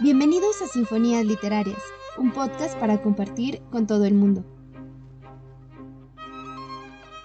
[0.00, 1.82] Bienvenidos a Sinfonías Literarias,
[2.16, 4.44] un podcast para compartir con todo el mundo.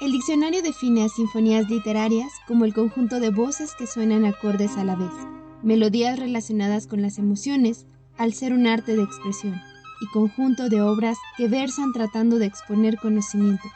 [0.01, 4.83] El diccionario define a sinfonías literarias como el conjunto de voces que suenan acordes a
[4.83, 5.12] la vez,
[5.61, 7.86] melodías relacionadas con las emociones,
[8.17, 9.61] al ser un arte de expresión,
[10.01, 13.67] y conjunto de obras que versan tratando de exponer conocimiento.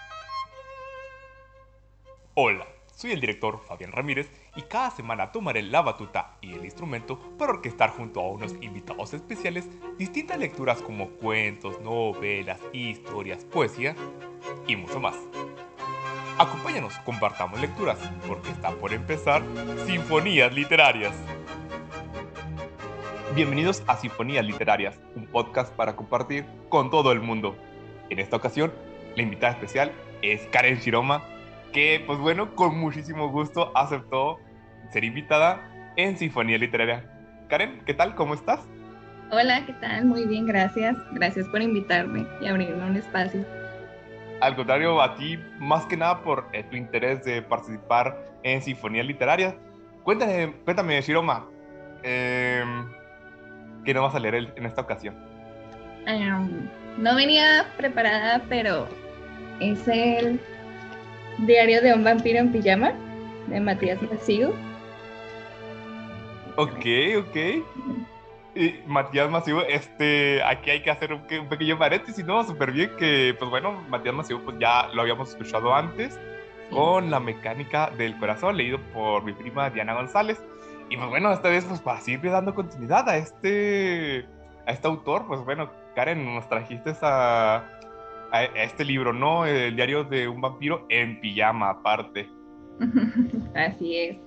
[2.34, 4.27] Hola, soy el director Fabián Ramírez
[4.58, 9.14] y cada semana tomaré la batuta y el instrumento para orquestar junto a unos invitados
[9.14, 13.96] especiales distintas lecturas como cuentos, novelas, historias, poesía
[14.68, 15.16] y mucho más.
[16.39, 19.43] Acompáñanos, compartamos lecturas, porque está por empezar
[19.86, 21.16] Sinfonías Literarias.
[23.36, 27.55] Bienvenidos a Sinfonías Literarias, un podcast para compartir con todo el mundo.
[28.10, 28.74] En esta ocasión,
[29.16, 29.92] la invitada especial
[30.24, 31.24] es Karen Shiroma,
[31.74, 34.39] que pues bueno, con muchísimo gusto aceptó
[34.91, 35.61] ser invitada
[35.95, 37.03] en Sinfonía Literaria.
[37.50, 38.16] Karen, ¿qué tal?
[38.16, 38.59] ¿Cómo estás?
[39.31, 40.05] Hola, ¿qué tal?
[40.05, 40.95] Muy bien, gracias.
[41.11, 43.45] Gracias por invitarme y abrirme un espacio.
[44.39, 49.03] Al contrario, a ti, más que nada por eh, tu interés de participar en Sinfonía
[49.03, 49.57] Literaria.
[50.03, 51.45] Cuéntame, cuéntame Shiroma,
[52.03, 52.88] em,
[53.83, 55.16] ¿qué no vas a leer en esta ocasión?
[56.05, 58.88] Em, no venía preparada, pero
[59.59, 60.39] es el
[61.39, 62.94] Diario de un vampiro en pijama
[63.47, 64.53] de Matías Masiu.
[66.58, 66.86] Ok,
[67.19, 67.38] ok.
[68.55, 72.44] Y Matías Masivo, este, aquí hay que hacer un, pequeño paréntesis, ¿no?
[72.44, 76.19] Súper bien que, pues bueno, Matías Masivo, pues ya lo habíamos escuchado antes
[76.72, 80.44] con La mecánica del corazón, leído por mi prima Diana González.
[80.89, 84.25] Y pues bueno, esta vez, pues para seguir dando continuidad a este,
[84.66, 87.63] a este autor, pues bueno, Karen, nos trajiste a,
[88.31, 89.45] a este libro, ¿no?
[89.45, 92.28] El diario de un vampiro en pijama, aparte.
[93.55, 94.27] Así es.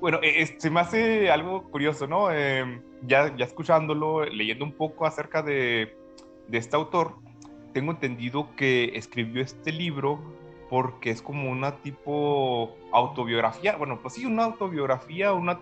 [0.00, 2.30] Bueno, e, se me hace algo curioso, ¿no?
[2.30, 5.96] Em, ya, escuchándolo, leyendo un poco acerca de,
[6.52, 7.16] este autor,
[7.72, 10.20] tengo entendido que escribió este libro
[10.70, 15.60] porque es como una tipo autobiografía, bueno, pues sí, una autobiografía, una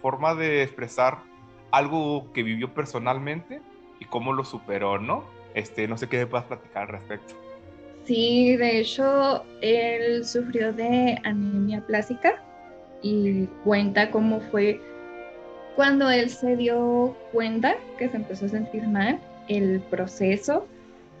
[0.00, 1.18] forma de expresar
[1.70, 3.60] algo que vivió personalmente
[3.98, 5.24] y cómo lo superó, ¿no?
[5.54, 7.34] Este, no sé qué puedas platicar al respecto.
[8.04, 12.42] Sí, de hecho, él sufrió de anemia plástica
[13.02, 14.80] y cuenta cómo fue
[15.76, 19.18] cuando él se dio cuenta que se empezó a sentir mal,
[19.48, 20.66] el proceso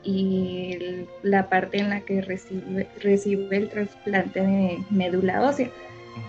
[0.02, 5.70] y la parte en la que recibe, recibe el trasplante de médula ósea.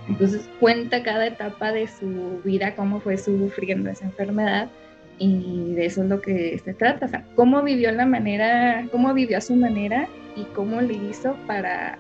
[0.08, 4.70] Entonces cuenta cada etapa de su vida, cómo fue sufriendo esa enfermedad
[5.18, 9.14] y de eso es lo que se trata, o sea, cómo vivió la manera, cómo
[9.14, 11.98] vivió a su manera y cómo le hizo para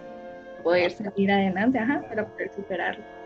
[0.63, 3.20] poder salir adelante, ajá, para poder superarlo.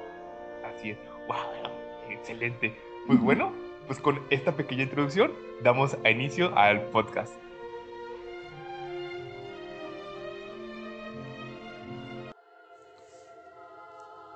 [0.77, 0.97] Así es,
[1.27, 1.37] wow,
[2.09, 2.75] excelente.
[3.07, 3.53] Pues bueno,
[3.87, 5.31] pues con esta pequeña introducción
[5.63, 7.33] damos a inicio al podcast.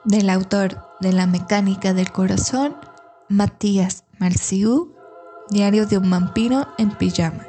[0.05, 2.75] Del autor de La mecánica del corazón,
[3.27, 4.95] Matías Marciú,
[5.49, 7.43] Diario de un vampiro en pijama.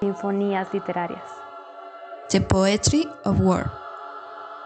[0.00, 1.22] Sinfonías literarias.
[2.30, 3.70] The Poetry of War,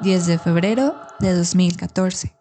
[0.00, 2.40] 10 de febrero de 2014.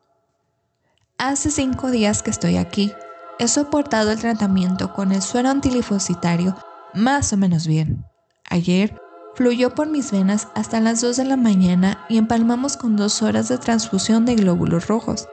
[1.22, 2.94] Hace cinco días que estoy aquí.
[3.40, 6.56] He soportado el tratamiento con el suero antilifositario
[6.94, 8.06] más o menos bien.
[8.50, 8.98] Ayer
[9.36, 13.50] fluyó por mis venas hasta las 2 de la mañana y empalmamos con dos horas
[13.50, 15.28] de transfusión de glóbulos rojos.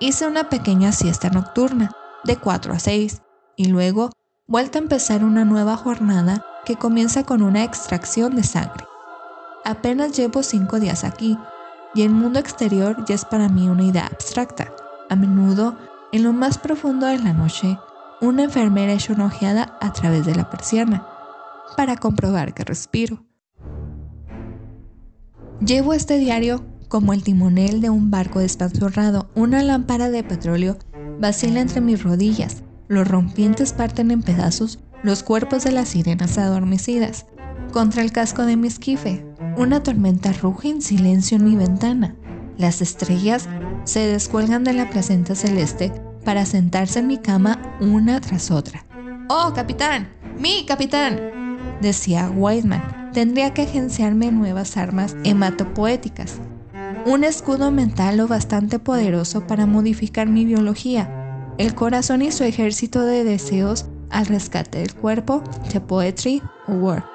[0.00, 1.92] Hice una pequeña siesta nocturna,
[2.24, 3.22] de 4 a 6,
[3.54, 4.10] y luego
[4.48, 8.84] vuelta a empezar una nueva jornada que comienza con una extracción de sangre.
[9.64, 11.38] Apenas llevo cinco días aquí,
[11.94, 14.69] y el mundo exterior ya es para mí una idea abstracta.
[15.10, 15.76] A menudo,
[16.12, 17.76] en lo más profundo de la noche,
[18.20, 21.04] una enfermera es una ojeada a través de la persiana
[21.76, 23.24] para comprobar que respiro.
[25.58, 29.30] Llevo este diario como el timonel de un barco despanzurrado.
[29.34, 30.78] Una lámpara de petróleo
[31.18, 32.62] vacila entre mis rodillas.
[32.86, 37.26] Los rompientes parten en pedazos los cuerpos de las sirenas adormecidas.
[37.72, 42.14] Contra el casco de mi esquife, una tormenta ruge en silencio en mi ventana.
[42.60, 43.48] Las estrellas
[43.84, 45.90] se descuelgan de la placenta celeste
[46.26, 48.84] para sentarse en mi cama una tras otra.
[49.30, 50.10] ¡Oh, capitán!
[50.38, 51.78] ¡Mi capitán!
[51.80, 53.12] decía Whiteman.
[53.14, 56.34] Tendría que agenciarme nuevas armas hematopoéticas.
[57.06, 61.54] Un escudo mental lo bastante poderoso para modificar mi biología.
[61.56, 65.42] El corazón y su ejército de deseos al rescate del cuerpo,
[65.72, 67.06] The Poetry War.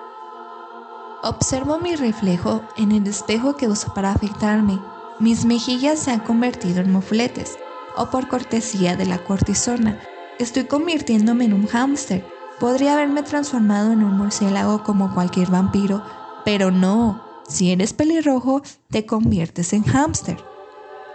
[1.22, 4.80] Observo mi reflejo en el espejo que uso para afeitarme
[5.20, 7.58] mis mejillas se han convertido en mofletes,
[7.98, 10.00] o por cortesía de la cortisona,
[10.38, 12.26] Estoy convirtiéndome en un hámster.
[12.60, 16.04] Podría haberme transformado en un murciélago como cualquier vampiro,
[16.44, 17.24] pero no.
[17.48, 20.38] Si eres pelirrojo, te conviertes en hámster.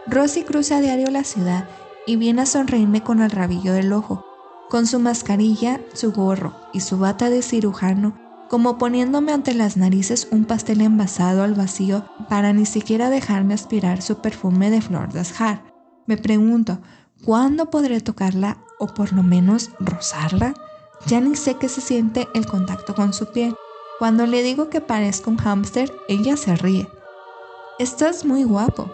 [0.06, 1.68] Rosy cruza a diario la ciudad
[2.06, 4.24] y viene a sonreírme con el rabillo del ojo,
[4.70, 8.14] con su mascarilla, su gorro y su bata de cirujano,
[8.50, 14.02] como poniéndome ante las narices un pastel envasado al vacío para ni siquiera dejarme aspirar
[14.02, 15.62] su perfume de flor de azahar.
[16.06, 16.80] Me pregunto,
[17.24, 20.54] ¿cuándo podré tocarla o por lo menos rozarla?
[21.06, 23.54] Ya ni sé qué se siente el contacto con su piel.
[24.00, 26.88] Cuando le digo que parezco un hámster, ella se ríe.
[27.78, 28.90] Estás muy guapo,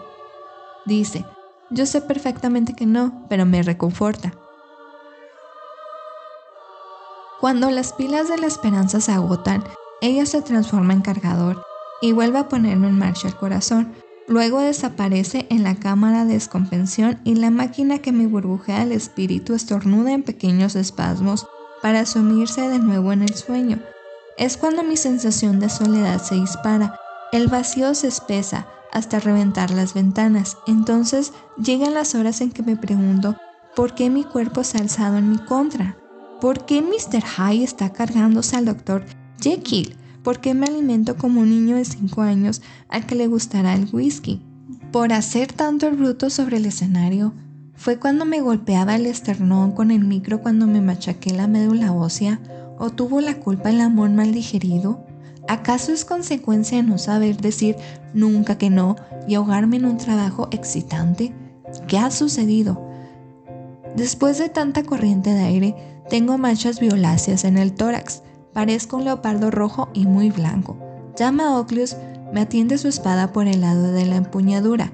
[0.85, 1.25] dice.
[1.71, 4.33] Yo sé perfectamente que no, pero me reconforta.
[7.39, 9.63] Cuando las pilas de la esperanza se agotan,
[10.01, 11.63] ella se transforma en cargador
[12.01, 13.93] y vuelve a ponerme en marcha el corazón.
[14.27, 19.53] Luego desaparece en la cámara de descompensión y la máquina que me burbujea el espíritu
[19.53, 21.45] estornuda en pequeños espasmos
[21.83, 23.79] para sumirse de nuevo en el sueño.
[24.37, 26.99] Es cuando mi sensación de soledad se dispara,
[27.31, 30.57] el vacío se espesa hasta reventar las ventanas.
[30.65, 33.35] Entonces llegan las horas en que me pregunto
[33.75, 35.97] por qué mi cuerpo se ha alzado en mi contra.
[36.41, 37.23] ¿Por qué Mr.
[37.23, 39.05] Hyde está cargándose al Dr.
[39.41, 39.95] Jekyll?
[40.23, 43.87] ¿Por qué me alimento como un niño de 5 años al que le gustará el
[43.91, 44.41] whisky?
[44.91, 47.33] Por hacer tanto el bruto sobre el escenario,
[47.77, 52.41] ¿Fue cuando me golpeaba el esternón con el micro cuando me machaqué la médula ósea?
[52.79, 55.05] ¿O tuvo la culpa el amor mal digerido?
[55.47, 57.75] ¿Acaso es consecuencia de no saber decir
[58.15, 58.95] nunca que no
[59.27, 61.35] y ahogarme en un trabajo excitante?
[61.87, 62.83] ¿Qué ha sucedido?
[63.95, 68.23] Después de tanta corriente de aire, tengo manchas violáceas en el tórax.
[68.53, 70.77] Parezco un leopardo rojo y muy blanco.
[71.17, 71.95] Llama Oclius,
[72.33, 74.91] me atiende su espada por el lado de la empuñadura.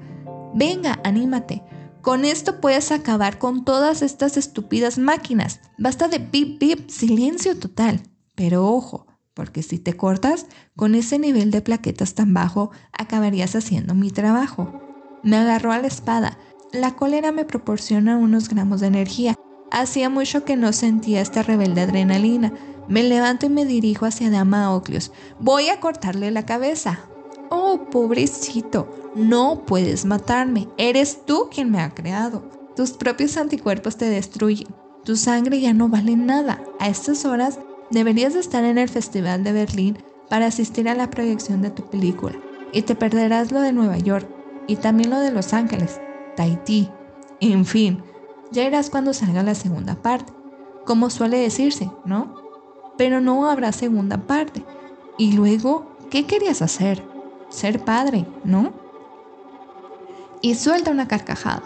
[0.54, 1.62] Venga, anímate.
[2.00, 5.60] Con esto puedes acabar con todas estas estúpidas máquinas.
[5.78, 8.02] Basta de pip pip, silencio total.
[8.34, 10.46] Pero ojo, porque si te cortas,
[10.76, 14.80] con ese nivel de plaquetas tan bajo, acabarías haciendo mi trabajo.
[15.22, 16.38] Me agarró a la espada.
[16.72, 19.34] La cólera me proporciona unos gramos de energía.
[19.74, 22.52] Hacía mucho que no sentía esta rebelde adrenalina.
[22.86, 25.10] Me levanto y me dirijo hacia Dama Oclios.
[25.40, 27.00] Voy a cortarle la cabeza.
[27.50, 30.68] Oh, pobrecito, no puedes matarme.
[30.78, 32.48] Eres tú quien me ha creado.
[32.76, 34.68] Tus propios anticuerpos te destruyen.
[35.04, 36.62] Tu sangre ya no vale nada.
[36.78, 37.58] A estas horas
[37.90, 39.98] deberías estar en el Festival de Berlín
[40.30, 42.36] para asistir a la proyección de tu película.
[42.72, 44.28] Y te perderás lo de Nueva York
[44.68, 46.00] y también lo de Los Ángeles,
[46.36, 46.90] Tahití.
[47.40, 48.04] En fin,
[48.54, 50.32] ya irás cuando salga la segunda parte,
[50.86, 52.34] como suele decirse, ¿no?
[52.96, 54.64] Pero no habrá segunda parte.
[55.18, 57.02] Y luego, ¿qué querías hacer?
[57.54, 58.72] ser padre, ¿no?
[60.42, 61.62] Y suelta una carcajada.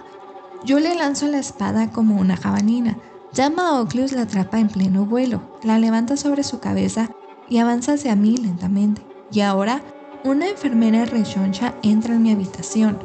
[0.64, 2.98] Yo le lanzo la espada como una jabalina.
[3.32, 7.10] Llama a Oclius la atrapa en pleno vuelo, la levanta sobre su cabeza
[7.48, 9.02] y avanza hacia mí lentamente.
[9.30, 9.82] Y ahora,
[10.24, 12.98] una enfermera rechoncha entra en mi habitación.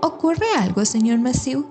[0.00, 1.66] ¿Ocurre algo, señor Matthew?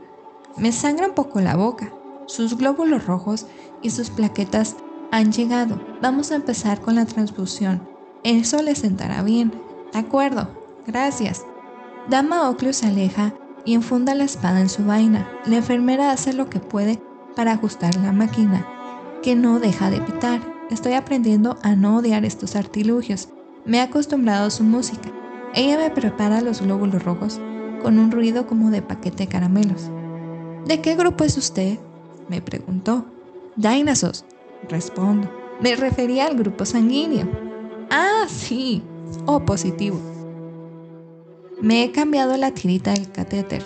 [0.58, 1.92] Me sangra un poco la boca.
[2.28, 3.48] Sus glóbulos rojos
[3.82, 4.76] y sus plaquetas
[5.12, 5.80] han llegado.
[6.02, 7.88] Vamos a empezar con la transfusión.
[8.24, 9.52] Eso le sentará bien.
[9.92, 10.50] De acuerdo,
[10.86, 11.46] gracias.
[12.10, 13.34] Dama Ocleo se aleja
[13.66, 15.28] y enfunda la espada en su vaina.
[15.46, 17.02] La enfermera hace lo que puede
[17.36, 18.66] para ajustar la máquina,
[19.22, 20.42] que no deja de pitar.
[20.70, 23.30] Estoy aprendiendo a no odiar estos artilugios.
[23.66, 25.12] Me he acostumbrado a su música.
[25.54, 27.40] Ella me prepara los glóbulos rojos
[27.82, 29.92] con un ruido como de paquete de caramelos.
[30.66, 31.78] ¿De qué grupo es usted?
[32.30, 33.06] me preguntó.
[33.58, 34.24] Dinosaurs,
[34.70, 35.30] respondo.
[35.60, 37.30] Me refería al grupo sanguíneo.
[37.90, 38.82] Ah, sí,
[39.26, 40.00] o positivo.
[41.62, 43.62] Me he cambiado la tirita del catéter,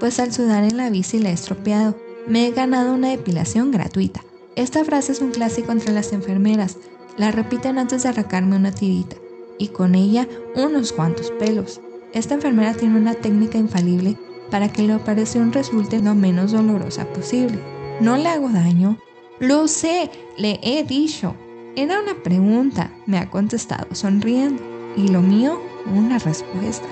[0.00, 1.96] pues al sudar en la bici la he estropeado.
[2.26, 4.22] Me he ganado una depilación gratuita.
[4.56, 6.78] Esta frase es un clásico entre las enfermeras.
[7.18, 9.16] La repiten antes de arrancarme una tirita
[9.58, 11.80] y con ella unos cuantos pelos.
[12.14, 14.16] Esta enfermera tiene una técnica infalible
[14.52, 17.58] para que la operación resulte lo menos dolorosa posible.
[18.00, 18.98] No le hago daño.
[19.40, 21.34] Lo sé, le he dicho.
[21.74, 24.62] Era una pregunta, me ha contestado sonriendo
[24.94, 26.86] y lo mío una respuesta.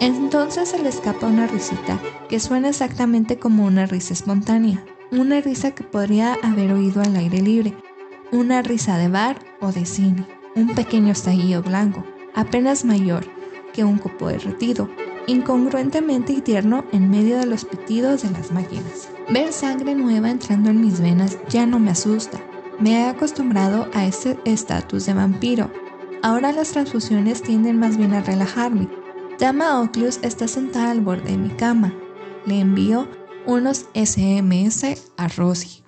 [0.00, 5.70] Entonces se le escapa una risita que suena exactamente como una risa espontánea, una risa
[5.70, 7.74] que podría haber oído al aire libre,
[8.32, 10.26] una risa de bar o de cine,
[10.56, 13.24] un pequeño estallido blanco, apenas mayor
[13.72, 14.88] que un copo derretido,
[15.26, 19.08] incongruentemente tierno en medio de los pitidos de las máquinas.
[19.28, 22.38] Ver sangre nueva entrando en mis venas ya no me asusta.
[22.78, 25.70] Me he acostumbrado a ese estatus de vampiro
[26.24, 28.88] Ahora las transfusiones tienden más bien a relajarme.
[29.38, 31.92] Dama Oclius está sentada al borde de mi cama.
[32.46, 33.06] Le envío
[33.46, 34.86] unos SMS
[35.18, 35.84] a Rosy.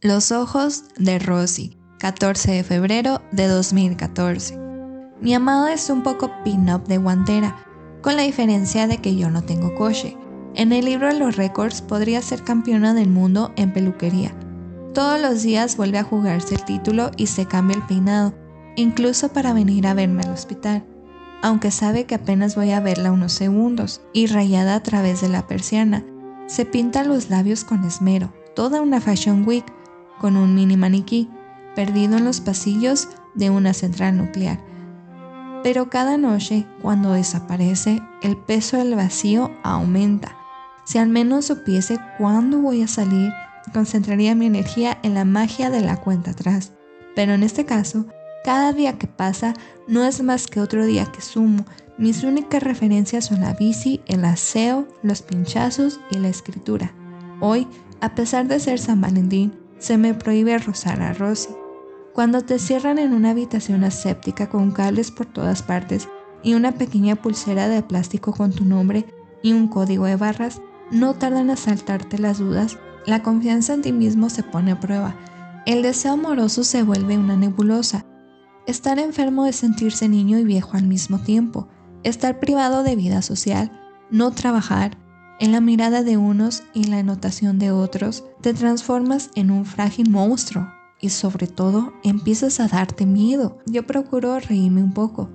[0.00, 4.58] Los ojos de Rosy, 14 de febrero de 2014.
[5.20, 7.64] Mi amado es un poco pin-up de guantera,
[8.04, 10.14] con la diferencia de que yo no tengo coche.
[10.54, 14.34] En el libro de los récords podría ser campeona del mundo en peluquería.
[14.92, 18.34] Todos los días vuelve a jugarse el título y se cambia el peinado,
[18.76, 20.84] incluso para venir a verme al hospital,
[21.42, 25.46] aunque sabe que apenas voy a verla unos segundos, y rayada a través de la
[25.46, 26.04] persiana.
[26.46, 29.64] Se pinta los labios con esmero, toda una fashion week,
[30.20, 31.30] con un mini maniquí,
[31.74, 34.73] perdido en los pasillos de una central nuclear.
[35.64, 40.36] Pero cada noche, cuando desaparece, el peso del vacío aumenta.
[40.84, 43.32] Si al menos supiese cuándo voy a salir,
[43.72, 46.72] concentraría mi energía en la magia de la cuenta atrás.
[47.16, 48.04] Pero en este caso,
[48.44, 49.54] cada día que pasa
[49.88, 51.64] no es más que otro día que sumo.
[51.96, 56.92] Mis únicas referencias son la bici, el aseo, los pinchazos y la escritura.
[57.40, 57.66] Hoy,
[58.02, 61.63] a pesar de ser San Valentín, se me prohíbe rozar a Rosy.
[62.14, 66.08] Cuando te cierran en una habitación aséptica con cables por todas partes
[66.44, 69.04] y una pequeña pulsera de plástico con tu nombre
[69.42, 73.92] y un código de barras, no tardan en asaltarte las dudas, la confianza en ti
[73.92, 75.16] mismo se pone a prueba,
[75.66, 78.06] el deseo amoroso se vuelve una nebulosa.
[78.68, 81.66] Estar enfermo es sentirse niño y viejo al mismo tiempo,
[82.04, 83.72] estar privado de vida social,
[84.12, 84.96] no trabajar,
[85.40, 90.10] en la mirada de unos y la anotación de otros, te transformas en un frágil
[90.10, 90.68] monstruo
[91.04, 93.58] y sobre todo empiezas a darte miedo.
[93.66, 95.28] Yo procuro reírme un poco.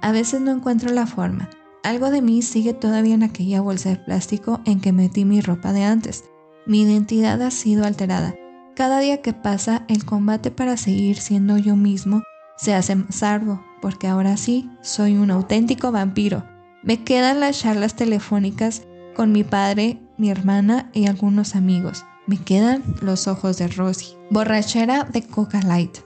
[0.00, 1.50] A veces no encuentro la forma.
[1.82, 5.72] Algo de mí sigue todavía en aquella bolsa de plástico en que metí mi ropa
[5.72, 6.22] de antes.
[6.64, 8.36] Mi identidad ha sido alterada.
[8.76, 12.22] Cada día que pasa, el combate para seguir siendo yo mismo
[12.56, 16.44] se hace más arduo, porque ahora sí soy un auténtico vampiro.
[16.84, 18.84] Me quedan las charlas telefónicas
[19.16, 22.04] con mi padre, mi hermana y algunos amigos.
[22.26, 24.16] Me quedan los ojos de Rosy.
[24.30, 25.98] Borrachera de Coca Light.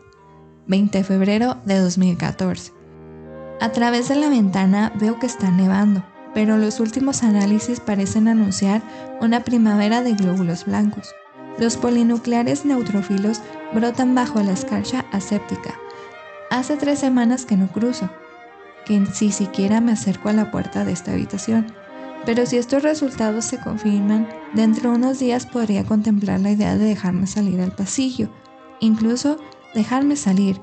[0.67, 2.73] 20 de febrero de 2014.
[3.61, 8.83] A través de la ventana veo que está nevando, pero los últimos análisis parecen anunciar
[9.21, 11.15] una primavera de glóbulos blancos.
[11.59, 13.41] Los polinucleares neutrófilos
[13.73, 15.75] brotan bajo la escarcha aséptica,
[16.51, 18.11] Hace tres semanas que no cruzo,
[18.85, 21.73] que ni siquiera me acerco a la puerta de esta habitación.
[22.27, 26.85] Pero si estos resultados se confirman, dentro de unos días podría contemplar la idea de
[26.85, 28.29] dejarme salir al pasillo,
[28.81, 29.39] incluso
[29.75, 30.61] dejarme salir.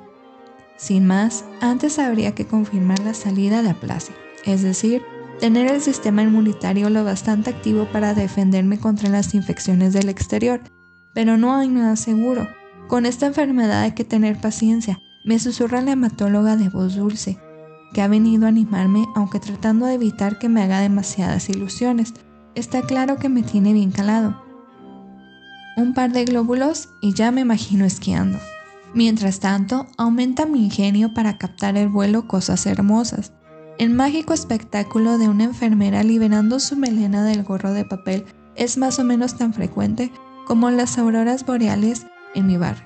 [0.77, 4.13] Sin más, antes habría que confirmar la salida de la plaza,
[4.45, 5.01] es decir,
[5.39, 10.61] tener el sistema inmunitario lo bastante activo para defenderme contra las infecciones del exterior.
[11.13, 12.47] Pero no hay nada seguro.
[12.87, 17.39] Con esta enfermedad hay que tener paciencia, me susurra la hematóloga de voz dulce,
[17.97, 22.13] que ha venido a animarme aunque tratando de evitar que me haga demasiadas ilusiones.
[22.53, 24.39] Está claro que me tiene bien calado.
[25.77, 28.37] Un par de glóbulos y ya me imagino esquiando.
[28.93, 33.33] Mientras tanto, aumenta mi ingenio para captar el vuelo cosas hermosas.
[33.79, 38.25] El mágico espectáculo de una enfermera liberando su melena del gorro de papel
[38.55, 40.11] es más o menos tan frecuente
[40.45, 42.85] como las auroras boreales en mi barrio.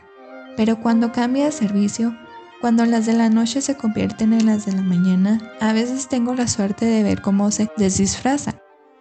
[0.55, 2.15] Pero cuando cambia de servicio,
[2.61, 6.35] cuando las de la noche se convierten en las de la mañana, a veces tengo
[6.35, 8.55] la suerte de ver cómo se desdisfrazan.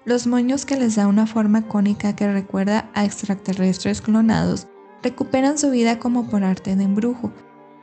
[0.06, 4.66] Los moños que les da una forma cónica que recuerda a extraterrestres clonados
[5.02, 7.32] recuperan su vida como por arte de embrujo.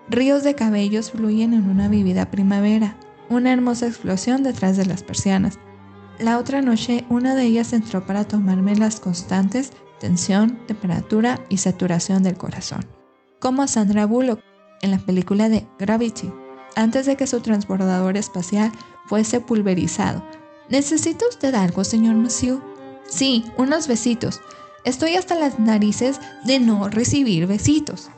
[0.09, 2.97] Ríos de cabellos fluyen en una vivida primavera,
[3.29, 5.59] una hermosa explosión detrás de las persianas.
[6.17, 12.23] La otra noche una de ellas entró para tomarme las constantes tensión, temperatura y saturación
[12.23, 12.85] del corazón.
[13.39, 14.41] Como Sandra Bullock,
[14.81, 16.31] en la película de Gravity,
[16.75, 18.71] antes de que su transbordador espacial
[19.05, 20.23] fuese pulverizado.
[20.69, 22.59] ¿Necesita usted algo, señor Monsieur?
[23.09, 24.41] Sí, unos besitos.
[24.83, 28.09] Estoy hasta las narices de no recibir besitos.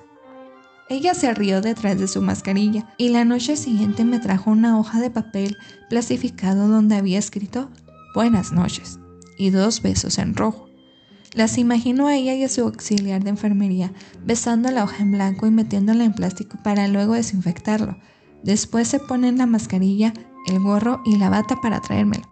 [0.90, 5.00] Ella se rió detrás de su mascarilla y la noche siguiente me trajo una hoja
[5.00, 5.56] de papel
[5.90, 7.70] plastificado donde había escrito
[8.16, 9.00] Buenas noches
[9.38, 10.69] y dos besos en rojo.
[11.34, 13.94] Las imagino a ella y a su auxiliar de enfermería
[14.26, 17.98] besando la hoja en blanco y metiéndola en plástico para luego desinfectarlo.
[18.44, 20.14] Después se ponen la mascarilla,
[20.48, 22.28] el gorro y la bata para traérmelo.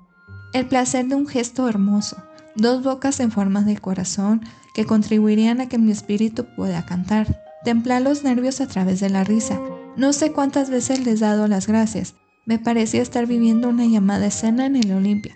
[0.53, 2.17] El placer de un gesto hermoso,
[2.55, 4.41] dos bocas en forma de corazón
[4.73, 7.41] que contribuirían a que mi espíritu pueda cantar.
[7.63, 9.59] Templar los nervios a través de la risa.
[9.95, 12.15] No sé cuántas veces les he dado las gracias.
[12.45, 15.35] Me parecía estar viviendo una llamada escena en el Olimpia.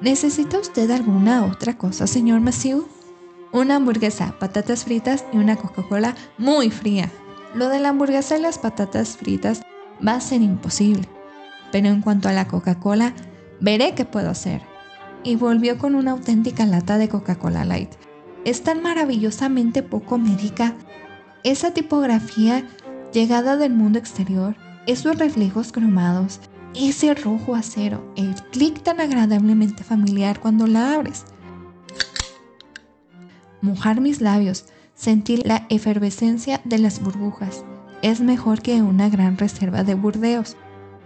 [0.00, 2.86] ¿Necesita usted alguna otra cosa, señor Matthew?
[3.52, 7.10] Una hamburguesa, patatas fritas y una Coca-Cola muy fría.
[7.54, 9.62] Lo de la hamburguesa y las patatas fritas
[10.06, 11.08] va a ser imposible.
[11.72, 13.14] Pero en cuanto a la Coca-Cola,
[13.60, 14.62] veré qué puedo hacer.
[15.24, 17.90] y volvió con una auténtica lata de Coca-Cola Light.
[18.44, 20.76] Es tan maravillosamente poco médica.
[21.42, 22.64] Esa tipografía
[23.12, 24.54] llegada del mundo exterior,
[24.86, 26.40] esos reflejos cromados,
[26.74, 31.24] ese rojo acero, el clic tan agradablemente familiar cuando la abres.
[33.60, 37.64] Mojar mis labios, sentir la efervescencia de las burbujas,
[38.02, 40.56] es mejor que una gran reserva de burdeos.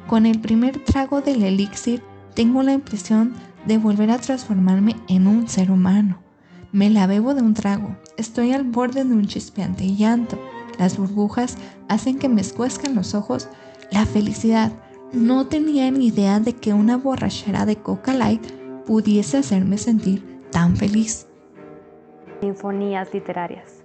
[0.07, 2.03] Con el primer trago del elixir
[2.35, 3.33] tengo la impresión
[3.67, 6.19] de volver a transformarme en un ser humano.
[6.73, 10.39] Me la bebo de un trago, estoy al borde de un chispeante llanto.
[10.79, 11.57] Las burbujas
[11.89, 13.49] hacen que me escuezcan los ojos.
[13.91, 14.73] La felicidad.
[15.13, 18.43] No tenía ni idea de que una borrachera de Coca Light
[18.87, 21.27] pudiese hacerme sentir tan feliz.
[22.43, 23.85] Sinfonías literarias.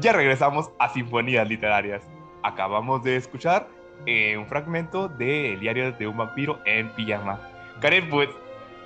[0.00, 2.02] Ya regresamos a Sinfonías Literarias.
[2.42, 3.68] Acabamos de escuchar
[4.04, 7.40] eh, un fragmento del diario de un vampiro en pijama.
[7.80, 8.28] Karen, pues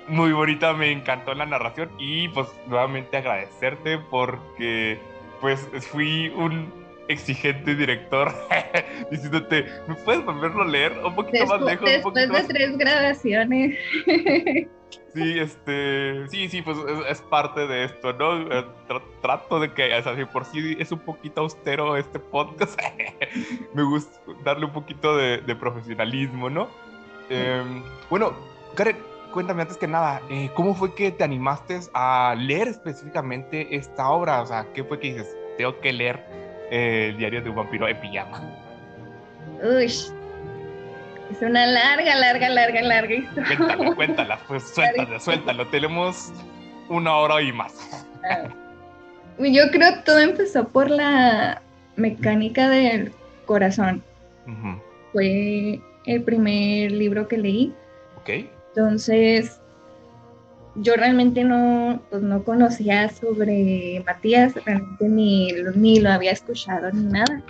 [0.07, 5.01] muy bonita, me encantó la narración y pues nuevamente agradecerte porque
[5.41, 6.82] pues fui un
[7.13, 8.33] exigente director
[9.11, 12.15] diciéndote, ¿me puedes volverlo a leer un poquito más lejos?
[12.15, 13.79] Después de tres grabaciones.
[15.15, 16.79] Sí, este, sí, sí, pues
[17.09, 18.51] es, parte de esto, ¿no?
[18.51, 18.65] Eh,
[19.21, 22.81] trato de que, o sea, por sí es un poquito austero este podcast,
[23.75, 26.69] me gusta darle un poquito de, profesionalismo, ¿no?
[27.29, 28.33] Em, bueno,
[28.75, 28.97] Karen,
[29.33, 34.41] cuéntame antes que nada, eh, ¿cómo fue que te animaste a leer específicamente esta obra?
[34.41, 36.25] O sea, ¿qué fue que dices, tengo que leer
[36.73, 38.41] eh, el diario de un vampiro en pijama?
[39.63, 40.13] Uy, es
[41.41, 43.57] una larga, larga, larga, larga historia.
[43.57, 45.67] Cuéntala, cuéntala, pues suéltalo, suéltalo.
[45.69, 46.33] Tenemos
[46.89, 47.75] una hora y más.
[48.29, 48.49] Ah.
[49.39, 51.61] Yo creo que todo empezó por la
[51.97, 53.13] mecánica del
[53.47, 54.03] corazón.
[55.13, 57.75] Fue el primer libro que leí.
[58.17, 58.31] Ok.
[58.69, 59.61] Entonces,
[60.77, 67.05] yo realmente no, pues no conocía sobre Matías, realmente ni, ni lo había escuchado ni
[67.05, 67.43] nada.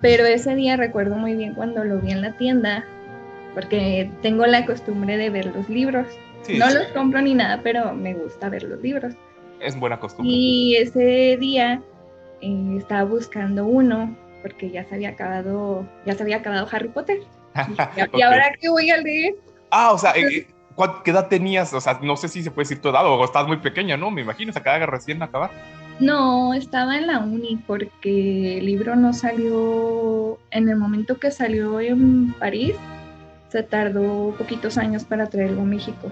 [0.00, 2.84] Pero ese día recuerdo muy bien cuando lo vi en la tienda,
[3.54, 6.06] porque tengo la costumbre de ver los libros.
[6.48, 9.14] no los compro ni nada, pero me gusta ver los libros.
[9.60, 10.32] Es buena costumbre.
[10.32, 11.82] Y ese día
[12.40, 17.18] eh, estaba buscando uno, porque ya se había acabado, ya se había acabado Harry Potter.
[18.14, 19.34] y, ahora qué voy a leer.
[19.70, 20.46] Ah, o sea, eh,
[21.04, 21.72] ¿qué edad tenías?
[21.72, 24.10] O sea, no sé si se puede decir tu edad o estás muy pequeña, ¿no?
[24.10, 25.50] Me imagino, se acaba recién acabar.
[26.00, 31.80] No, estaba en la uni porque el libro no salió en el momento que salió
[31.80, 32.74] en París.
[33.48, 36.10] Se tardó poquitos años para traerlo a México.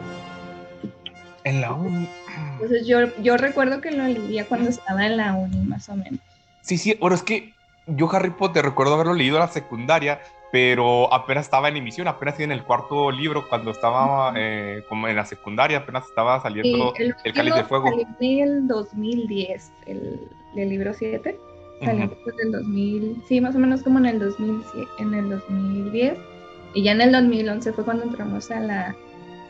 [1.42, 2.08] En la uni.
[2.52, 6.20] Entonces yo, yo recuerdo que lo leía cuando estaba en la uni, más o menos.
[6.60, 7.52] Sí, sí, bueno, es que
[7.88, 10.20] yo Harry Potter recuerdo haberlo leído en la secundaria,
[10.52, 15.16] pero apenas estaba en emisión, apenas en el cuarto libro, cuando estaba eh, como en
[15.16, 17.88] la secundaria, apenas estaba saliendo el, el Cáliz de Fuego.
[17.88, 20.20] Salió en el 2010, el,
[20.54, 21.38] el libro 7,
[21.82, 24.62] salió después del 2000, sí, más o menos como en el, 2000,
[24.98, 26.18] en el 2010,
[26.74, 28.94] y ya en el 2011 fue cuando entramos a la,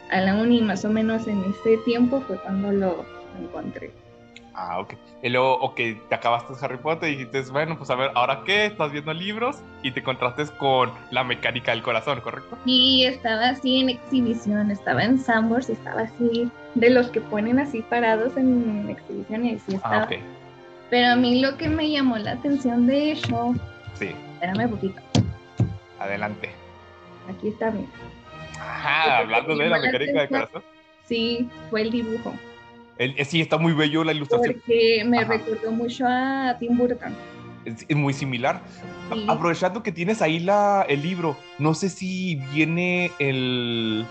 [0.09, 3.05] a la uni, más o menos en ese tiempo fue cuando lo
[3.41, 3.91] encontré.
[4.55, 4.95] Ah, ok.
[5.23, 5.77] Y luego, ok,
[6.09, 8.67] te acabaste Harry Potter y dijiste, bueno, pues a ver, ¿ahora qué?
[8.67, 12.59] Estás viendo libros y te contrastes con la mecánica del corazón, ¿correcto?
[12.65, 17.59] Sí, estaba así en exhibición, estaba en Sambors y estaba así, de los que ponen
[17.59, 20.03] así parados en exhibición y así ah, estaba.
[20.03, 20.13] Ah, ok.
[20.91, 23.55] Pero a mí lo que me llamó la atención de eso...
[23.95, 24.15] Sí.
[24.35, 25.01] Espérame un poquito.
[25.99, 26.51] Adelante.
[27.31, 27.89] Aquí está bien.
[28.61, 30.63] Ajá, hablando de la mecánica del corazón.
[31.05, 32.35] Sí, fue el dibujo.
[33.03, 34.55] Eh, sí, está muy bello la ilustración.
[34.55, 37.15] Porque me recordó mucho a Tim Burton.
[37.65, 38.61] Es, muy similar.
[39.29, 44.05] Aprovechando que tienes ahí la, el libro, no sé si viene el,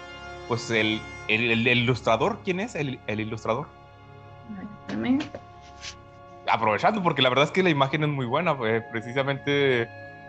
[0.47, 2.39] pues el, el, ilustrador.
[2.43, 3.67] ¿Quién es el, ilustrador?
[6.47, 8.57] Aprovechando, porque la verdad es que la imagen es muy buena.
[8.91, 9.87] precisamente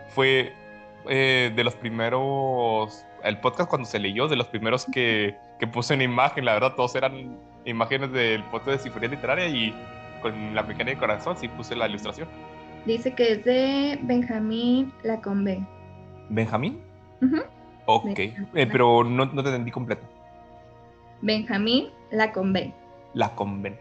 [0.09, 0.53] fue
[1.07, 5.93] eh, de los primeros, el podcast cuando se leyó, de los primeros que, que puse
[5.93, 6.43] en imagen.
[6.43, 9.73] La verdad, todos eran imágenes del foto de Sinfonía Literaria y
[10.21, 12.27] con la mecánica de corazón sí puse la ilustración.
[12.85, 15.65] Dice que es de Benjamín Lacombe.
[16.29, 16.81] ¿Benjamín?
[17.85, 20.05] Ok, eh, pero no, no, te entendí completo.
[21.21, 22.73] Benjamín Lacombe.
[23.13, 23.79] Lacombe.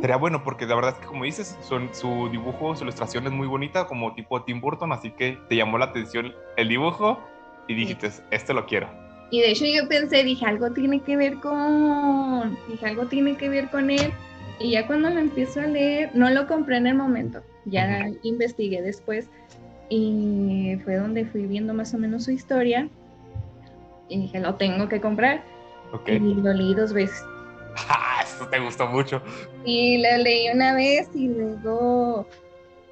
[0.00, 3.32] Sería bueno porque la verdad es que como dices, son, su dibujo, su ilustración es
[3.32, 7.20] muy bonita, como tipo Tim Burton, así que te llamó la atención el dibujo
[7.68, 9.01] y dijiste, este lo quiero.
[9.32, 13.48] Y de hecho yo pensé, dije, algo tiene que ver con, dije, algo tiene que
[13.48, 14.12] ver con él.
[14.60, 18.82] Y ya cuando lo empiezo a leer, no lo compré en el momento, ya investigué
[18.82, 19.28] después
[19.88, 22.90] y fue donde fui viendo más o menos su historia.
[24.10, 25.42] Y dije, lo tengo que comprar.
[25.92, 26.10] Ok.
[26.10, 27.24] Y lo leí dos veces.
[27.88, 29.22] Ah, Eso te gustó mucho.
[29.64, 32.26] Y lo leí una vez y luego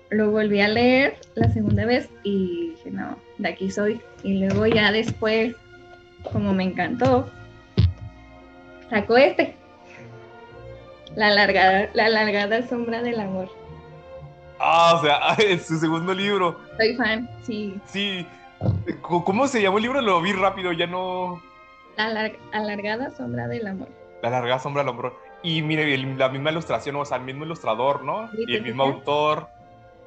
[0.09, 4.01] lo volví a leer la segunda vez y dije, no, de aquí soy.
[4.23, 5.55] Y luego ya después,
[6.33, 7.29] como me encantó,
[8.89, 9.57] sacó este.
[11.17, 13.49] La alargada, la alargada sombra del amor.
[14.59, 16.59] Ah, o sea, es su segundo libro.
[16.77, 17.81] Soy fan, sí.
[17.87, 18.27] Sí.
[19.01, 20.01] ¿Cómo se llamó el libro?
[20.03, 21.41] Lo vi rápido, ya no.
[21.97, 23.89] La alar- alargada sombra del amor.
[24.23, 25.19] La larga sombra al hombro.
[25.43, 28.29] Y mire, el- la misma ilustración, o sea, el mismo ilustrador, ¿no?
[28.47, 29.49] Y el ¿te mismo autor.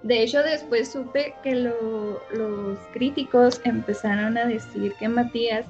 [0.03, 5.65] De hecho, después supe que lo- los críticos empezaron a decir que Matías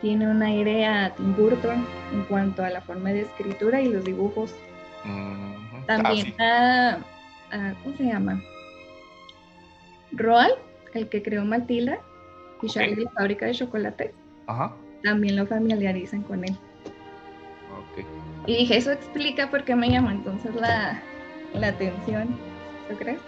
[0.00, 4.04] tiene un aire a Tim Burton en cuanto a la forma de escritura y los
[4.04, 4.54] dibujos.
[5.86, 6.98] También Ah,
[7.50, 7.54] sí.
[7.56, 8.42] a, a- ¿cómo se llama?
[10.12, 10.54] Roald,
[10.94, 11.98] el que creó Matilda
[12.62, 14.14] y Charlie la fábrica de chocolate,
[14.46, 14.72] Ajá.
[15.02, 16.56] también lo familiarizan con él.
[17.72, 18.04] Ok.
[18.46, 21.00] Y dije, eso explica por qué me llamó entonces la,
[21.54, 22.36] la atención.
[22.88, 23.20] ¿Tú crees?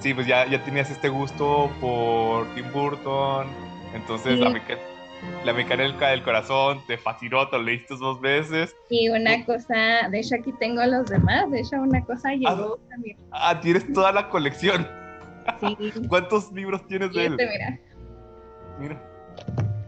[0.00, 3.46] Sí, pues ya, ya tenías este gusto por Tim Burton.
[3.94, 4.40] Entonces, Sí.
[4.40, 4.78] la, meca-
[5.44, 8.74] la mecánica del corazón te fascinó, te lo leíste dos veces.
[8.88, 13.16] Y una cosa, de hecho aquí tengo los demás, de hecho una cosa llegó también.
[13.30, 14.86] Ah, tienes toda la colección.
[15.60, 17.36] Sí, ¿Cuántos libros tienes de él?
[17.36, 17.78] mira,
[18.78, 19.02] Mira.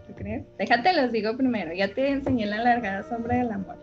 [0.07, 0.45] ¿tú crees?
[0.59, 3.77] Déjate los digo primero, ya te enseñé la largada sombra del amor.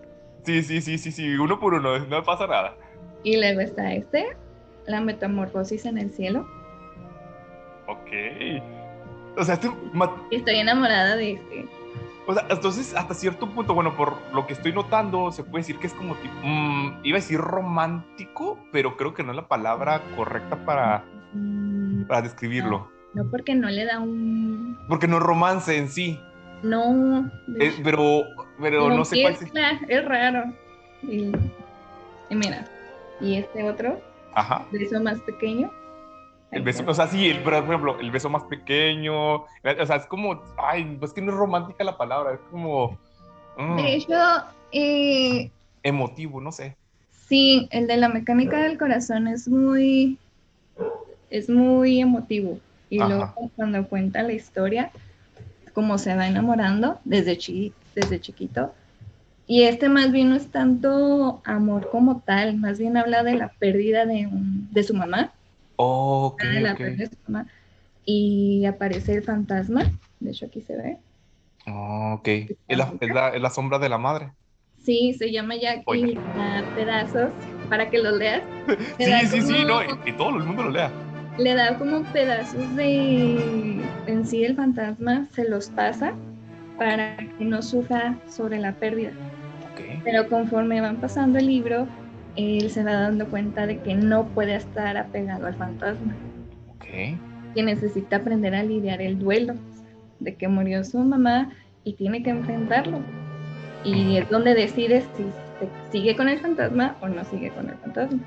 [0.44, 2.76] Sí, sí, sí, sí, sí, uno por uno, no pasa nada.
[3.24, 4.26] Y luego está este,
[4.88, 6.48] la metamorfosis en el cielo.
[7.88, 8.10] Ok.
[9.40, 9.70] O sea, este
[10.32, 11.66] estoy enamorada de este.
[12.28, 15.78] O sea, entonces, hasta cierto punto, bueno, por lo que estoy notando, se puede decir
[15.80, 19.48] que es como tipo, mm, iba a decir romántico, pero creo que no es la
[19.48, 22.90] palabra correcta para, Mm, para describirlo.
[23.14, 24.78] no porque no le da un...
[24.88, 26.20] Porque no es romance en sí,
[26.64, 28.24] No, de eh, pero,
[28.60, 29.42] pero no sé cuál es.
[29.88, 30.44] es raro.
[31.04, 31.32] Y,
[32.30, 32.66] y mira,
[33.22, 34.00] y este otro,
[34.34, 34.66] Ajá.
[34.72, 35.72] beso más pequeño.
[36.52, 39.48] El beso, o sea, sí, el, por ejemplo, el beso más pequeño, o
[39.86, 42.98] sea, es como, ay, pues que no es romántica la palabra, es como
[43.58, 44.14] mm, De hecho,
[44.72, 45.52] eh,
[45.84, 46.76] emotivo, no sé.
[47.28, 50.18] sí, el de la mecánica del corazón es muy,
[51.30, 52.60] es muy emotivo.
[52.90, 53.10] Y Ajá.
[53.10, 54.92] luego cuando cuenta la historia,
[55.74, 58.74] como se va enamorando desde, chi- desde chiquito.
[59.48, 63.50] Y este más bien no es tanto amor como tal, más bien habla de la
[63.60, 65.32] pérdida de, un- de su mamá,
[65.82, 66.78] Oh, ok, de la ok.
[66.78, 67.48] pérdida de su mamá.
[68.06, 69.84] Y aparece el fantasma,
[70.20, 70.98] de hecho aquí se ve.
[71.68, 72.28] Oh, ok.
[72.28, 74.34] Es la, es, la, es la sombra de la madre.
[74.84, 76.22] Sí, se llama Jack y Oiga.
[76.36, 77.32] da pedazos
[77.70, 78.42] para que los leas.
[78.98, 80.92] Le Sí, sí, sí, no, y, y todo el mundo lo lea.
[81.38, 86.14] Le da como pedazos de en sí el fantasma, se los pasa
[86.78, 89.12] para que no sufra sobre la pérdida.
[90.04, 91.88] Pero conforme van pasando el libro,
[92.36, 96.14] él se va dando cuenta de que no puede estar apegado al fantasma,
[96.76, 96.86] Ok.
[97.56, 99.56] que necesita aprender a lidiar el duelo
[100.20, 101.50] de que murió su mamá
[101.84, 103.00] y tiene que enfrentarlo.
[103.84, 105.26] Y es donde decide si
[105.92, 108.20] sigue con el fantasma o no sigue con el fantasma.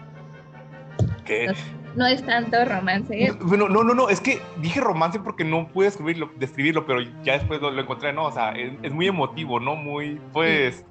[1.21, 1.57] ok.
[1.95, 5.69] No es tanto romance, es Bueno, no, no, no, es que dije romance porque no
[5.69, 8.25] pude escribirlo, describirlo, pero ya después lo, lo encontré, ¿no?
[8.25, 9.77] O sea, es, es muy emotivo, ¿no?
[9.77, 10.87] Muy, pues...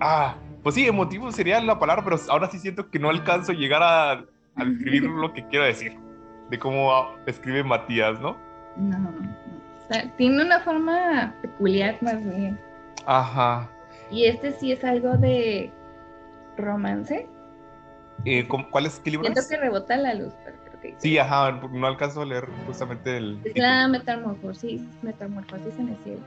[0.00, 0.36] Ah,
[0.66, 3.84] pues sí, emotivo sería la palabra, pero ahora sí siento que no alcanzo a llegar
[3.84, 4.10] a,
[4.56, 5.96] a describir lo que quiero decir,
[6.50, 8.36] de cómo escribe Matías, ¿no?
[8.76, 9.10] No, no.
[9.10, 12.58] O sea, tiene una forma peculiar más bien.
[13.06, 13.70] Ajá.
[14.10, 15.70] Y este sí es algo de
[16.56, 17.28] romance.
[18.24, 18.98] Eh, ¿cómo- ¿Cuál es?
[18.98, 19.46] ¿Qué libro Siento es?
[19.46, 23.16] que rebota la luz, pero creo que Sí, ajá, porque no alcanzo a leer justamente
[23.18, 23.38] el...
[23.44, 26.22] es la metamorfosis, metamorfosis en el cielo.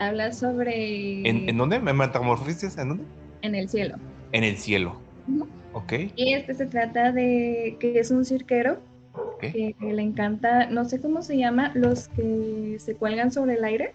[0.00, 1.78] Habla sobre ¿En, ¿En dónde?
[1.80, 2.76] ¿Me metamorfosis?
[2.78, 3.04] ¿En dónde?
[3.42, 3.96] en el cielo.
[4.32, 5.00] En el cielo.
[5.26, 5.48] Ujú.
[5.72, 5.92] Ok.
[6.16, 8.78] Y este se trata de que es un cirquero
[9.14, 9.40] ok.
[9.40, 13.94] que le encanta, no sé cómo se llama, los que se cuelgan sobre el aire.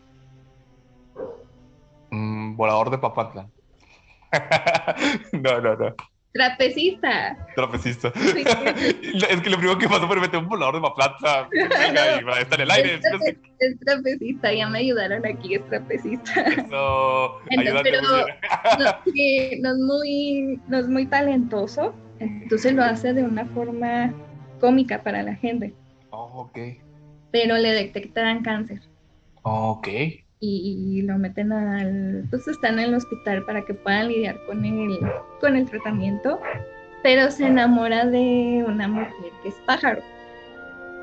[2.12, 3.50] Mm, volador de Papantla.
[5.34, 5.96] no, no, no.
[6.34, 7.38] Trapecista.
[7.56, 8.12] Trapecista.
[8.16, 8.44] Sí.
[9.30, 11.48] es que lo primero que pasó fue meter un volador de.
[11.52, 12.96] Venga, y va a estar en el aire.
[12.96, 16.42] Es, trape- es trapecista, ya me ayudaron aquí, es trapecista.
[16.42, 17.40] Eso.
[17.52, 18.02] Entonces, pero-
[19.62, 24.12] no, es muy, no es muy talentoso, entonces lo hace de una forma
[24.60, 25.74] cómica para la gente,
[26.10, 26.58] Oh, ok.
[27.32, 28.80] pero le detectan cáncer
[29.44, 29.88] Ok.
[30.46, 35.00] Y, lo meten al, pues están en el hospital para que puedan lidiar con el,
[35.40, 36.40] con el tratamiento,
[37.02, 40.02] pero se enamora de una mujer que es pájaro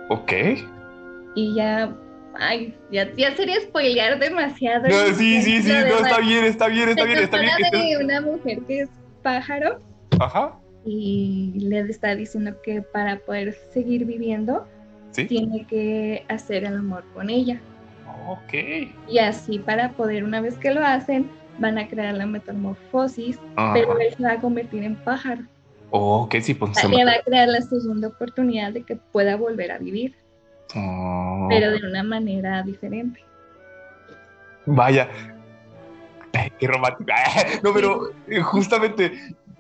[0.09, 0.33] Ok.
[1.35, 1.95] y ya
[2.35, 4.89] Ay, ya, ya sería spoilear demasiado.
[4.89, 6.03] No, sí, sí, sí, no, demás.
[6.03, 7.51] está bien, está bien, está Se bien, está bien.
[7.59, 8.89] estés- de una mujer que es
[9.23, 9.81] pájaro
[10.21, 14.67] Ajá, y le está diciendo que para poder seguir viviendo
[15.11, 15.25] sí.
[15.27, 17.61] tiene que hacer el amor con ella.
[18.27, 18.55] Ok.
[19.09, 23.73] Y así para poder, una vez que lo hacen, van a crear la metamorfosis, Ajá.
[23.75, 25.43] pero él se va a convertir en pájaro.
[25.91, 29.73] Ok, sí, pues se Le va a crear la segunda oportunidad de que pueda volver
[29.73, 30.15] a vivir,
[30.77, 33.21] Oh, pero de una manera diferente.
[34.67, 35.09] Vaya.
[36.33, 37.11] Ay, Qué romántico.
[37.65, 39.13] No, pero eh, justamente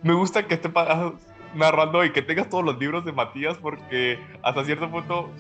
[0.03, 1.13] me gusta que estés pa-
[1.55, 5.31] narrando y que tengas todos los libros de Matías porque hasta cierto punto,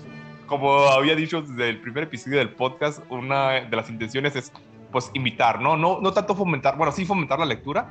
[0.51, 4.53] como había dicho desde el primer episodio del podcast, una de las intenciones es
[4.91, 5.77] pues invitar, ¿no?
[5.77, 7.89] No, no tanto fomentar, bueno, sí fomentar la lectura,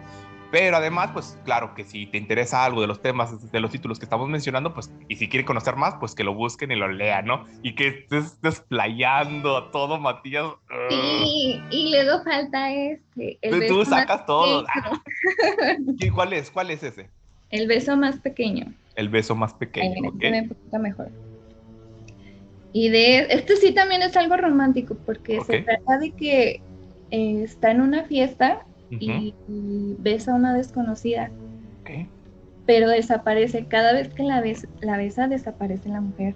[0.52, 4.00] pero además, pues claro que si te interesa algo de los temas, de los títulos
[4.00, 6.89] que estamos mencionando, pues, y si quieren conocer más, pues que lo busquen y lo
[6.89, 7.45] lean, ¿no?
[7.63, 10.48] Y que estés desplayando a todo, Matías.
[10.89, 13.38] Sí, y luego falta este.
[13.41, 14.65] El Tú- beso Tú más sacas todo.
[16.00, 16.52] ¿Y ¿Cuál es?
[16.52, 17.10] ¿Cuál es ese?
[17.52, 18.65] El beso más pequeño.
[18.95, 20.15] El beso más pequeño, viene, ¿ok?
[20.17, 21.10] viene un poquito mejor.
[22.71, 25.65] Y de este sí también es algo romántico porque se Ok.
[25.65, 26.62] trata de que
[27.12, 31.32] eh, está en una fiesta y, y besa a una desconocida,
[32.65, 33.65] pero desaparece.
[33.65, 36.36] Cada vez que la, bes- la besa, desaparece la mujer.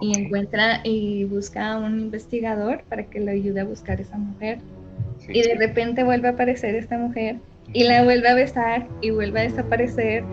[0.00, 4.58] Y encuentra y busca a un investigador para que le ayude a buscar esa mujer.
[5.20, 5.56] Sí, Y de sí.
[5.58, 7.36] repente vuelve a aparecer esta mujer
[7.72, 10.24] y la vuelve a besar y vuelve a desaparecer.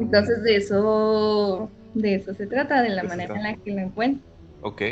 [0.00, 4.22] Entonces de eso, de eso se trata, de la manera en la que lo encuentra.
[4.62, 4.82] Ok,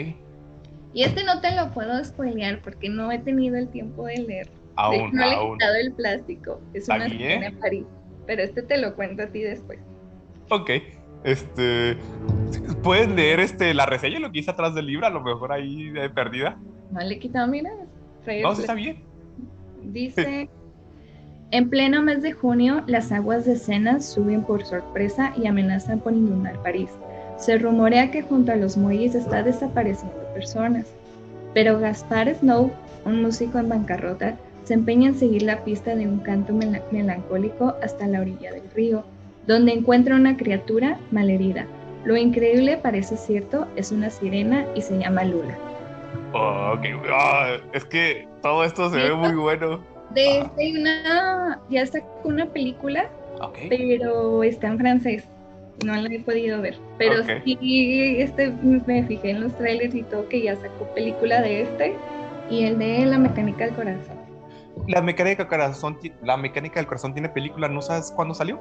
[0.93, 4.47] Y este no te lo puedo spoilear porque no he tenido el tiempo de leer.
[4.47, 6.61] De aún, hecho, no le he quitado el plástico.
[6.73, 7.85] Es una escena en París.
[8.27, 9.79] Pero este te lo cuento a ti después.
[10.51, 10.71] Ok,
[11.25, 11.97] este...
[12.83, 15.07] ¿Pueden leer este, la reseña, lo que hice atrás del libro?
[15.07, 16.59] A lo mejor ahí eh, perdida.
[16.91, 17.71] No le he quitado, mira.
[18.43, 19.03] No, sí está bien.
[19.83, 20.49] Dice,
[21.53, 26.13] en pleno mes de junio, las aguas de Sena suben por sorpresa y amenazan por
[26.13, 26.91] inundar París.
[27.39, 30.87] Se rumorea que junto a los muelles está desapareciendo personas.
[31.55, 32.71] Pero Gaspar Snow,
[33.05, 37.75] un músico en bancarrota, se empeña en seguir la pista de un canto mela- melancólico
[37.83, 39.05] hasta la orilla del río,
[39.47, 41.67] donde encuentra una criatura malherida.
[42.05, 45.57] Lo increíble parece cierto, es una sirena y se llama Lula.
[46.33, 49.81] Oh, ok, ah, es que todo esto se ve muy bueno.
[50.15, 50.51] De Ah.
[50.57, 53.07] este una, ya sacó una película
[53.69, 55.25] pero está en francés.
[55.85, 56.79] No la he podido ver.
[56.99, 58.51] Pero sí, este,
[58.87, 61.95] me fijé en los trailers y todo que ya sacó película de este
[62.51, 64.17] y el de La Mecánica del Corazón.
[64.89, 68.61] la mecánica del corazón, la mecánica del corazón tiene película, ¿no sabes cuándo salió?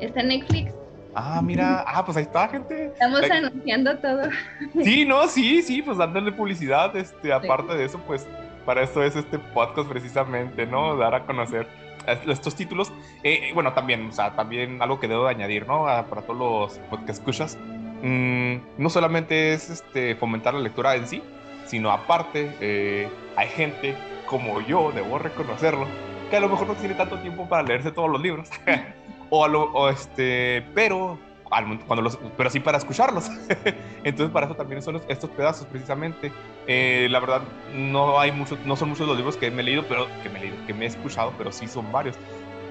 [0.00, 0.72] Está en Netflix.
[1.14, 2.86] Ah, mira, ah, pues ahí está, gente.
[2.86, 4.22] Estamos La- anunciando todo.
[4.82, 8.26] Sí, no, sí, sí, pues dándole publicidad, este, aparte de eso, pues
[8.64, 10.96] para eso es este podcast precisamente, ¿no?
[10.96, 11.66] Dar a conocer
[12.06, 12.92] estos títulos.
[13.22, 15.86] Eh, eh, bueno, también, o sea, también algo que debo de añadir, ¿no?
[15.88, 17.58] Ah, para todos los podcast escuchas,
[18.02, 21.22] mm, no solamente es este, fomentar la lectura en sí,
[21.66, 23.94] sino aparte eh, hay gente
[24.26, 25.86] como yo, debo reconocerlo,
[26.30, 28.48] que a lo mejor no tiene tanto tiempo para leerse todos los libros,
[29.30, 31.18] o, a lo- este, pero
[31.50, 33.30] al cuando los, pero sí para escucharlos.
[34.04, 36.32] Entonces para eso también son estos pedazos precisamente.
[36.66, 37.42] Eh, la verdad
[37.74, 40.38] no hay muchos, no son muchos los libros que me he leído, pero que me
[40.38, 42.16] he leído, que me he escuchado, pero sí son varios.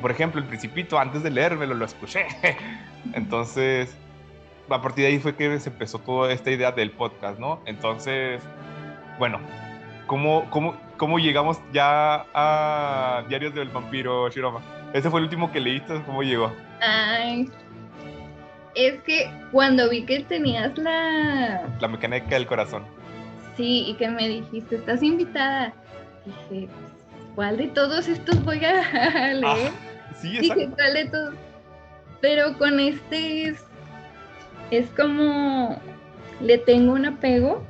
[0.01, 2.25] Por ejemplo, El Principito, antes de leérmelo lo escuché.
[3.13, 3.95] Entonces
[4.69, 7.61] a partir de ahí fue que se empezó toda esta idea del podcast, ¿no?
[7.65, 8.41] Entonces,
[9.19, 9.39] bueno,
[10.07, 14.61] ¿cómo, cómo, cómo llegamos ya a Diarios del Vampiro, Shiroma?
[14.93, 16.51] Ese fue el último que leíste, ¿cómo llegó?
[16.81, 17.49] Ay.
[18.75, 21.67] Es que cuando vi que tenías la.
[21.79, 22.85] La mecánica del corazón.
[23.57, 25.73] Sí, y que me dijiste, estás invitada.
[26.25, 26.69] Dije,
[27.35, 29.43] ¿cuál de todos estos voy a leer?
[29.43, 30.55] Ah, sí, exacto.
[30.55, 31.35] Dije, ¿cuál de todos?
[32.21, 33.65] Pero con este es,
[34.69, 35.77] es como
[36.39, 37.63] le tengo un apego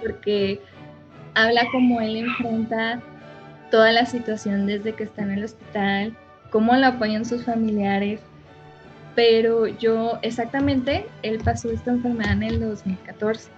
[0.00, 0.60] porque
[1.34, 3.00] habla como él enfrenta
[3.70, 6.16] toda la situación desde que está en el hospital,
[6.50, 8.20] cómo lo apoyan sus familiares.
[9.16, 13.48] Pero yo, exactamente, él pasó esta enfermedad en el 2014,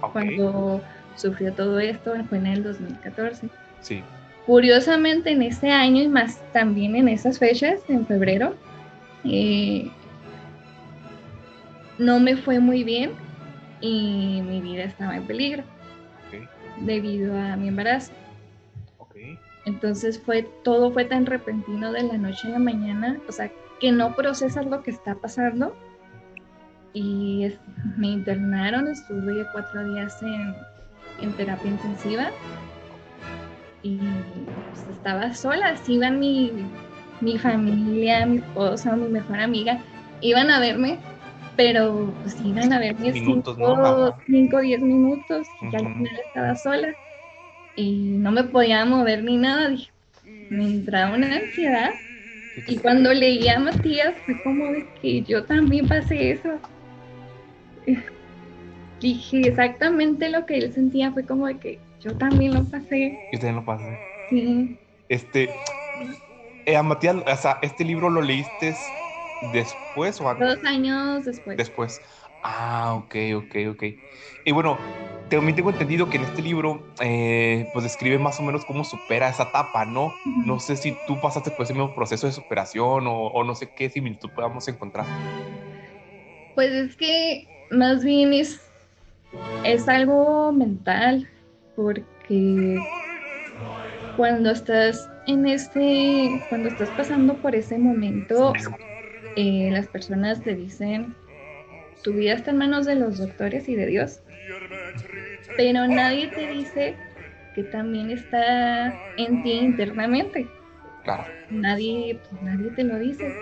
[0.00, 0.80] Ok, cuando
[1.16, 3.48] sufrió todo esto, fue en el 2014.
[3.80, 4.02] Sí.
[4.46, 8.54] Curiosamente, en ese año y más también en esas fechas, en febrero,
[9.24, 9.90] eh,
[11.98, 13.12] no me fue muy bien
[13.80, 15.64] y mi vida estaba en peligro
[16.28, 16.48] Ok,
[16.84, 18.12] debido a mi embarazo.
[18.98, 19.16] ok.
[19.64, 23.50] Entonces fue todo fue tan repentino de la noche a la mañana, o sea,
[23.82, 25.74] que no procesas lo que está pasando.
[26.94, 27.58] Y es-
[27.98, 30.54] me internaron, estuve cuatro días en
[31.20, 32.30] en terapia intensiva.
[33.82, 33.98] Y
[34.70, 36.52] pues, estaba sola, así iban mi,
[37.20, 39.80] mi familia, mi esposa, mi mejor amiga,
[40.20, 40.98] iban a verme,
[41.56, 43.54] pero pues iban a verme cinco,
[44.26, 45.92] cinco, diez minutos, y al Ujú.
[45.94, 46.96] final estaba sola.
[47.76, 49.90] Y no me podía mover ni nada, dije,
[50.50, 51.94] me entraba una ansiedad
[52.66, 56.58] y cuando leí a Matías fue como de que yo también pasé eso.
[59.00, 63.18] Dije exactamente lo que él sentía, fue como de que yo también lo pasé.
[63.30, 63.98] Y usted no pasa.
[64.28, 64.76] Sí.
[65.08, 65.50] Este,
[66.66, 68.74] eh, a Matías, o sea, ¿este libro lo leíste
[69.52, 70.46] después o antes?
[70.48, 71.56] Dos años después.
[71.56, 72.00] Después.
[72.42, 73.84] Ah, ok, ok, ok.
[74.44, 74.78] Y bueno,
[75.36, 79.28] también tengo entendido que en este libro, eh, pues describe más o menos cómo supera
[79.28, 80.14] esa etapa, ¿no?
[80.46, 83.70] No sé si tú pasaste por ese mismo proceso de superación o, o no sé
[83.74, 85.06] qué similitud podamos encontrar.
[86.54, 88.60] Pues es que más bien es,
[89.64, 91.28] es algo mental,
[91.76, 92.78] porque
[94.16, 98.52] cuando estás en este, cuando estás pasando por ese momento,
[99.36, 101.14] eh, las personas te dicen,
[102.02, 104.20] tu vida está en manos de los doctores y de Dios,
[105.54, 107.02] pero nadie te dice
[107.52, 110.54] que también está en ti internamente
[111.04, 111.26] Claro.
[111.48, 113.38] nadie, pues, nadie te lo dice.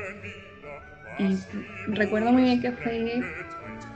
[1.16, 1.46] Y
[1.86, 3.30] recuerdo muy bien que fue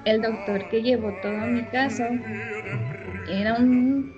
[0.04, 2.04] el doctor que llevó todo mi caso.
[3.24, 4.14] Era un,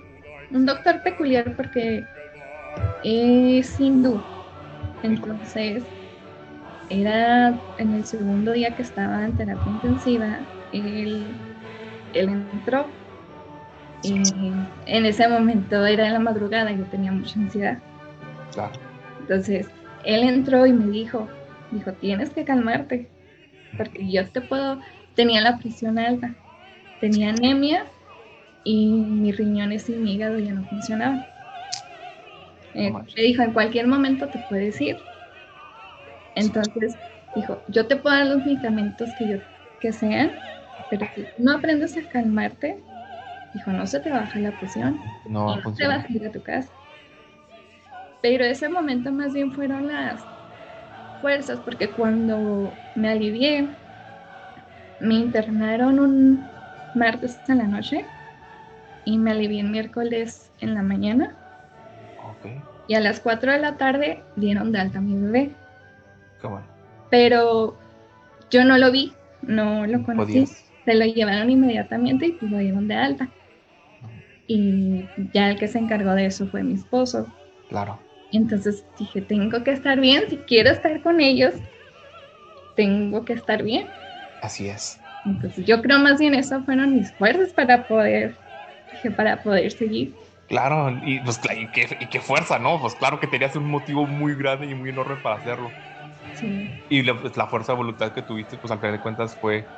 [0.49, 2.09] un doctor peculiar porque
[3.01, 4.29] es hindú.
[5.01, 5.85] Entonces,
[6.89, 11.41] era en el segundo día que estaba en terapia intensiva, él,
[12.19, 12.87] él entró.
[14.03, 14.13] Y
[14.85, 17.79] en ese momento era en la madrugada yo tenía mucha ansiedad.
[18.53, 18.73] Claro.
[19.19, 19.67] Entonces,
[20.03, 21.27] él entró y me dijo,
[21.71, 23.09] dijo, tienes que calmarte,
[23.75, 24.79] porque yo te puedo,
[25.15, 26.35] tenía la presión alta,
[26.99, 27.85] tenía anemia
[28.63, 31.25] y mis riñones y mi hígado ya no funcionaban.
[32.73, 34.97] Eh, No me dijo, en cualquier momento te puedes ir.
[36.35, 36.97] Entonces,
[37.35, 39.37] dijo, yo te puedo dar los medicamentos que yo
[39.79, 40.31] que sean,
[40.89, 42.83] pero si no aprendes a calmarte,
[43.53, 45.97] dijo, no se te baja la presión No, no te funciona.
[45.97, 46.73] vas a ir a tu casa.
[48.21, 50.27] Pero ese momento más bien fueron las
[51.21, 53.75] fuerzas, porque cuando me alivié,
[54.99, 56.51] me internaron un
[56.93, 58.09] martes en la noche
[59.05, 61.37] y me alivié el miércoles en la mañana
[62.87, 65.55] y a las 4 de la tarde dieron de alta a mi bebé.
[66.41, 66.67] qué bueno.
[67.09, 67.77] Pero
[68.49, 70.39] yo no lo vi, no lo conocí.
[70.39, 70.66] Podías.
[70.87, 73.35] Se lo llevaron inmediatamente y pues lo dieron de alta.
[74.47, 77.33] Y ya el que se encargó de eso fue mi esposo.
[77.67, 78.07] Claro.
[78.31, 81.55] Entonces dije, tengo que estar bien, si quiero estar con ellos,
[82.75, 83.93] tengo que estar bien.
[84.41, 85.03] Así es.
[85.23, 88.39] Entonces yo creo más bien eso fueron mis fuerzas para poder,
[88.91, 90.17] dije, para poder seguir.
[90.47, 92.79] Claro, y pues y qué, y qué fuerza, ¿no?
[92.79, 95.77] Pues claro que tenías un motivo muy grande y muy enorme para hacerlo.
[96.31, 99.37] Sí, Y la, pues, la fuerza de voluntad que tuviste, pues al final de cuentas
[99.39, 99.73] fue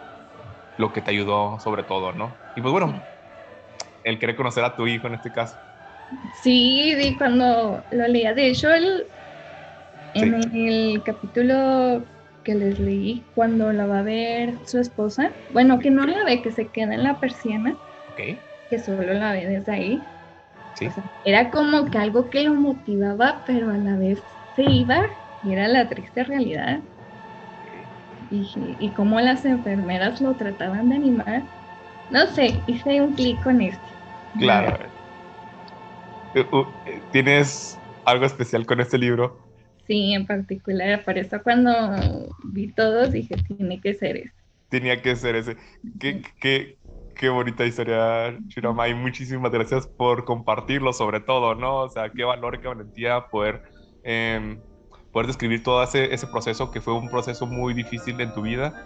[0.80, 2.44] lo que te ayudó sobre todo, ¿no?
[2.56, 3.10] Y pues bueno,
[4.04, 5.60] el querer conocer a tu hijo en este caso.
[6.34, 9.12] sí, y cuando lo leía, de hecho, el,
[10.14, 12.10] en el capítulo
[12.44, 16.42] que les leí, cuando la va a ver su esposa, bueno, que no la ve,
[16.42, 18.20] que se queda en la persiana, Ok,
[18.70, 20.12] que solo la ve desde ahí,
[20.74, 20.88] sí.
[20.88, 25.02] O sea, era como que algo que lo motivaba, pero a la vez se iba
[25.42, 26.84] y era la triste realidad.
[28.30, 31.48] Y, y cómo las enfermeras lo trataban de animar.
[32.10, 33.92] No sé, hice un clic con esto.
[34.38, 34.92] Claro.
[36.34, 36.48] Eh,
[36.86, 39.40] eh, ¿Tienes algo especial con este libro?
[39.88, 41.72] Sí, en particular, por eso cuando
[42.54, 44.40] vi todos dije, tiene que ser este.
[44.70, 45.58] Tenía que ser ese.
[46.00, 46.78] Qué, qué,
[47.16, 48.88] qué bonita historia, Shirama.
[48.88, 51.78] Y muchísimas gracias por compartirlo, sobre todo, ¿no?
[51.78, 53.64] O sea, qué valor, qué valentía poder,
[54.04, 54.62] em,
[55.12, 58.86] poder describir todo ese, ese proceso, que fue un proceso muy difícil en tu vida,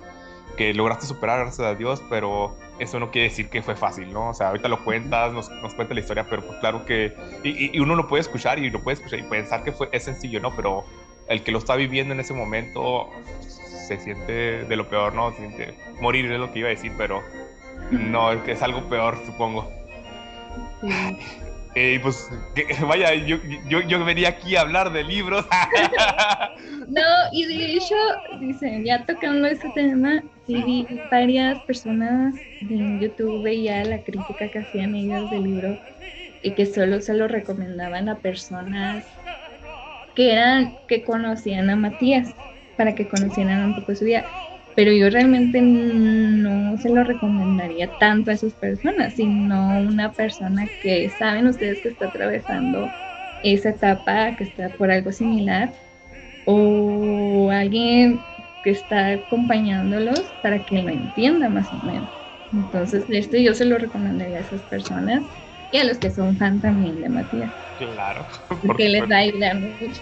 [0.57, 4.29] que lograste superar, gracias a Dios, pero eso no quiere decir que fue fácil, ¿no?
[4.29, 7.15] O sea, ahorita lo cuentas, nos, nos cuenta la historia, pero pues claro que.
[7.43, 10.03] Y, y- uno lo puede escuchar y lo puede escuchar y pensar que fue, es
[10.03, 10.55] sencillo, ¿no?
[10.55, 10.85] Pero
[11.27, 13.09] el que lo está viviendo en ese momento
[13.39, 15.31] se siente de lo peor, ¿no?
[15.31, 17.21] Se siente morir es lo que iba a decir, pero
[17.91, 19.67] no, es algo peor, supongo.
[20.81, 21.52] Sí.
[21.75, 25.45] Eh, pues, que- vaya, yo, yo, yo venía aquí a hablar de libros.
[26.87, 27.01] No,
[27.31, 27.95] y de hecho,
[28.33, 32.35] dicen, ya tocando ese tema, sí vi varias personas
[32.69, 35.79] en YouTube, veía la crítica que hacían ellos del libro
[36.41, 39.05] y que solo se lo recomendaban a personas
[40.13, 42.35] que eran, que conocían a Matías,
[42.75, 44.27] para que conocieran un poco su vida.
[44.75, 51.09] Pero yo realmente no se lo recomendaría tanto a esas personas, sino una persona que
[51.09, 52.91] saben ustedes que está atravesando
[53.43, 55.73] esa etapa, que está por algo similar,
[56.45, 58.25] o alguien
[58.63, 62.09] que está acompañándolos para que lo entienda más o menos.
[62.51, 65.23] Entonces, esto yo se lo recomendaría a esas personas
[65.71, 67.51] y a los que son fan también de Matías.
[67.77, 68.25] Claro.
[68.65, 70.01] Porque les va a ayudar mucho.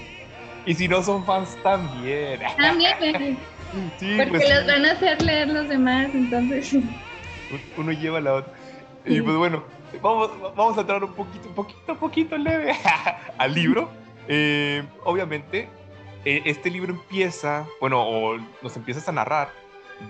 [0.66, 2.40] Y si no son fans, también.
[2.58, 3.40] También.
[3.98, 6.76] Sí, porque pues, los van a hacer leer los demás, entonces.
[7.78, 8.54] Uno lleva a la otra.
[9.06, 9.64] Y pues bueno,
[10.02, 12.74] vamos, vamos a entrar un poquito, un poquito, un poquito leve
[13.38, 13.90] al libro.
[14.28, 15.68] Eh, obviamente,
[16.26, 19.50] eh, este libro empieza, bueno, o nos empiezas a narrar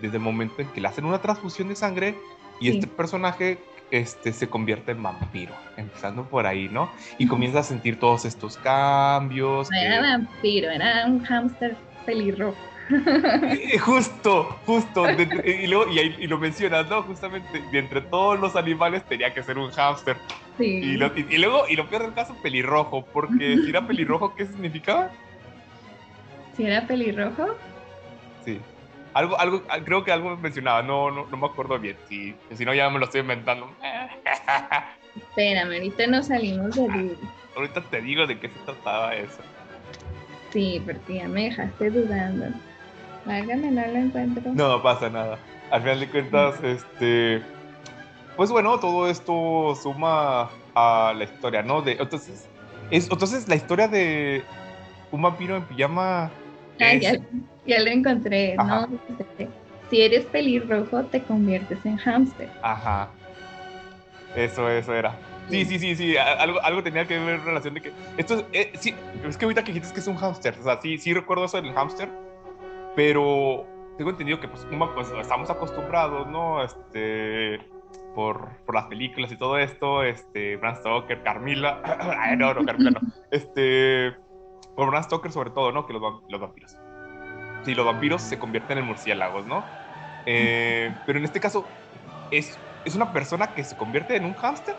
[0.01, 2.15] desde el momento en que le hacen una transfusión de sangre
[2.59, 2.77] y Sí.
[2.77, 3.57] este personaje
[3.91, 6.91] este, se convierte en vampiro, empezando por ahí, ¿no?
[7.17, 9.69] Y comienza a sentir todos estos cambios.
[9.69, 12.55] No que- era vampiro, era un hámster pelirrojo.
[12.93, 15.03] Eh, Justo, justo.
[15.03, 17.03] de- de- y, luego, y, y lo mencionas, ¿no?
[17.03, 20.17] Justamente, de entre todos los animales tenía que ser un hámster.
[20.57, 20.65] Sí.
[20.83, 23.05] Y, lo- y- y luego, y lo peor del caso, pelirrojo.
[23.13, 25.11] Porque si era pelirrojo, ¿qué significaba?
[26.55, 27.45] Si era pelirrojo,
[28.43, 28.59] Sí.
[29.13, 31.97] Algo, algo, ah, creo que algo mencionaba, no, no, no me acuerdo bien.
[32.07, 33.67] Si, si no, ya me lo estoy inventando.
[35.15, 37.15] espérame, ahorita nos salimos de duda.
[37.55, 39.43] Ahorita te digo de qué se trataba eso.
[40.51, 42.45] Sí, porque ya me dejaste dudando.
[43.25, 44.51] Válgame, no lo encuentro.
[44.53, 45.37] No pasa nada.
[45.69, 47.41] Al final de cuentas, este.
[48.35, 51.81] Pues bueno, todo esto suma a la historia, ¿no?
[51.81, 52.45] De, entonces,
[52.89, 54.43] es, entonces, la historia de
[55.11, 56.31] un vampiro en pijama.
[56.79, 57.13] Ah, es- ya,
[57.67, 58.87] ya lo encontré, Ajá.
[58.87, 58.99] ¿no?
[59.89, 62.49] Si eres pelirrojo, te conviertes en hámster.
[62.61, 63.09] Ajá.
[64.35, 65.13] Eso, eso era.
[65.49, 66.15] Sí, sí, sí, sí.
[66.17, 67.91] Algo, algo tenía que ver en relación de que.
[68.17, 68.45] Esto es.
[68.53, 68.95] eh, sí,
[69.27, 70.55] es que ahorita que dijiste que es un hámster.
[70.59, 72.09] O sea, sí, sí recuerdo eso del hámster.
[72.95, 73.65] Pero
[73.97, 76.63] tengo entendido que pues, una- pues, estamos acostumbrados, ¿no?
[76.63, 77.59] Este.
[78.15, 80.03] Por, por las películas y todo esto.
[80.03, 80.57] Este.
[80.57, 81.81] Bram Stoker, Carmila.
[82.19, 82.99] Ay, no, no, Carmila no.
[83.31, 84.13] Este.
[84.75, 85.85] Por Bram Stoker, sobre todo, ¿no?
[85.85, 86.77] Que los, los vampiros.
[87.63, 89.63] Sí, los vampiros se convierten en murciélagos, ¿no?
[90.25, 91.67] Eh, pero en este caso,
[92.31, 94.75] ¿es, ¿es una persona que se convierte en un hámster?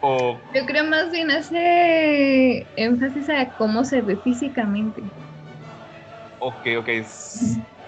[0.00, 5.02] O, Yo creo más bien hace énfasis a cómo se ve físicamente.
[6.48, 6.88] Ok, ok,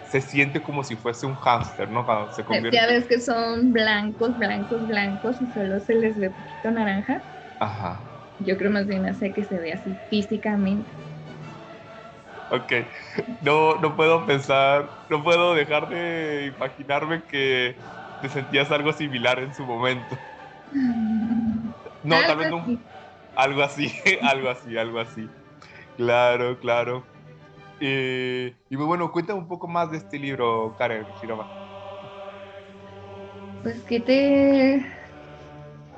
[0.01, 2.05] se siente como si fuese un hámster, ¿no?
[2.05, 2.81] Cuando se convierte.
[2.81, 7.27] Ya ves que son blancos, blancos, blancos y solo se les ve poquito naranja.
[7.59, 7.93] Ajá,
[8.39, 10.93] Yo creo más bien hace que se ve así físicamente.
[12.49, 12.73] ok.
[13.41, 17.77] No, no puedo pensar, no puedo dejar de imaginarme que
[18.21, 20.19] te sentías algo similar en su momento.
[22.03, 22.77] No, tal vez no.
[23.35, 23.93] Algo así,
[24.23, 25.37] algo así, algo así.
[25.97, 27.14] Claro, claro.
[27.81, 31.49] Eh, y muy bueno, cuéntame un poco más de este libro, Karen Shiroma.
[33.63, 34.85] Pues, ¿qué te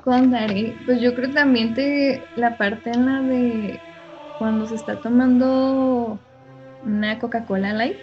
[0.03, 0.77] contaré?
[0.85, 3.81] Pues yo creo también te, la parte en la de
[4.37, 6.17] cuando se está tomando
[6.81, 7.97] una Coca-Cola Light.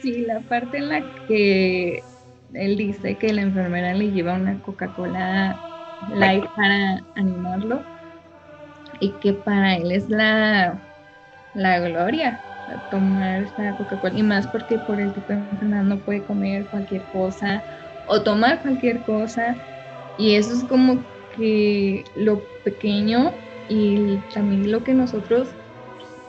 [0.00, 2.02] Sí, la parte en la que
[2.52, 5.60] él dice que la enfermera le lleva una Coca-Cola
[6.14, 7.82] Light para animarlo
[9.00, 10.80] y que para él es la,
[11.54, 12.40] la gloria
[12.88, 17.06] tomar esta Coca-Cola y más porque por el tipo de enfermedad no puede comer cualquier
[17.08, 17.64] cosa
[18.04, 19.56] o tomar cualquier cosa
[20.16, 25.54] y eso es como que lo pequeño y también lo que nosotros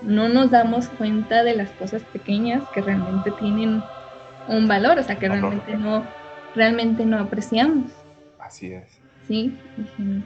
[0.02, 3.84] no nos damos cuenta de las cosas pequeñas que realmente tienen
[4.48, 6.08] un valor, o sea que realmente no
[6.54, 7.92] realmente no apreciamos,
[8.40, 9.00] Así es.
[9.28, 9.60] ¿sí?
[9.78, 10.24] Ujú.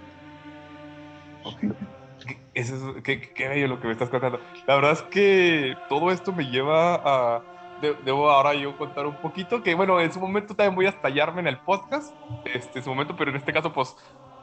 [2.54, 4.40] Eso es, qué, qué bello lo que me estás contando.
[4.68, 6.96] La verdad es que todo esto me lleva
[7.38, 7.48] a...
[7.76, 10.90] de- debo ahora yo contar un poquito, que bueno, en su momento también voy a
[10.90, 13.96] estallarme en el podcast, este, en su momento, pero en este caso, pues,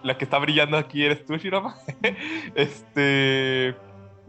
[0.03, 1.77] la que está brillando aquí eres tú, Shirama.
[2.55, 3.77] este,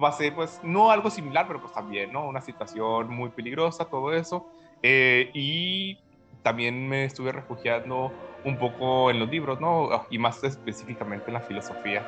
[0.02, 2.28] va a ser, pues, no algo similar, pero pues también, ¿no?
[2.28, 4.48] Una situación muy peligrosa, todo eso.
[4.84, 6.04] Eh, y
[6.44, 9.90] también me estuve refugiando un poco en los libros, ¿no?
[10.12, 12.08] Y más específicamente en la filosofía.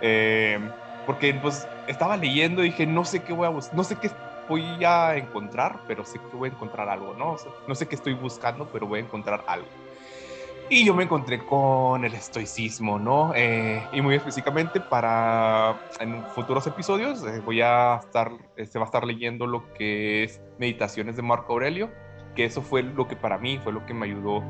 [0.00, 0.58] Eh,
[1.06, 4.10] porque pues estaba leyendo y dije, no sé qué voy a buscar, no sé qué
[4.48, 7.32] voy a encontrar, pero sé que voy a encontrar algo, ¿no?
[7.32, 9.68] O sea, no sé qué estoy buscando, pero voy a encontrar algo.
[10.70, 13.32] Y yo me encontré con el estoicismo, ¿no?
[13.34, 18.86] Eh, y muy específicamente para en futuros episodios eh, voy a estar, se va a
[18.86, 21.90] estar leyendo lo que es Meditaciones de Marco Aurelio,
[22.34, 24.42] que eso fue lo que para mí fue lo que me ayudó,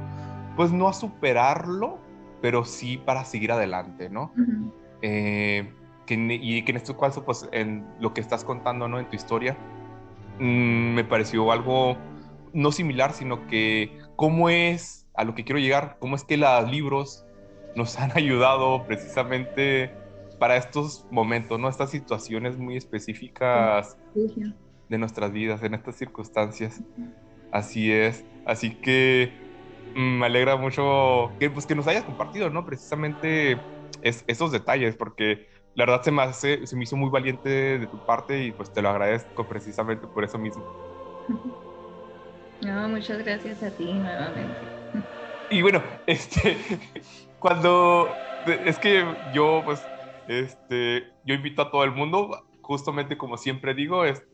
[0.55, 1.99] pues no a superarlo,
[2.41, 4.33] pero sí para seguir adelante, ¿no?
[4.37, 4.73] Ujú.
[5.03, 5.69] Eh,
[6.07, 8.99] que, y que en este caso, pues en lo que estás contando, ¿no?
[8.99, 9.57] En tu historia,
[10.39, 11.97] mm, me pareció algo
[12.53, 16.71] no similar, sino que cómo es a lo que quiero llegar, cómo es que los
[16.71, 17.25] libros
[17.77, 19.93] nos han ayudado precisamente
[20.39, 21.69] para estos momentos, ¿no?
[21.69, 23.97] Estas situaciones muy específicas
[24.89, 26.83] de nuestras vidas, en estas circunstancias.
[27.51, 28.25] Así es.
[28.45, 29.33] Así que
[29.95, 32.67] mm, me alegra mucho que, pues, que nos hayas compartido, ¿no?
[32.67, 33.59] Precisamente
[34.03, 37.87] es, esos detalles, porque la verdad se me, hace, se me hizo muy valiente de
[37.87, 40.65] tu parte y pues te lo agradezco precisamente por eso mismo.
[42.61, 44.57] No, muchas gracias a ti nuevamente.
[45.51, 46.57] Y bueno, este,
[47.39, 48.09] cuando,
[48.47, 49.05] es que
[49.35, 49.85] yo pues,
[50.29, 54.25] este, yo invito a todo el mundo, justamente como siempre digo, es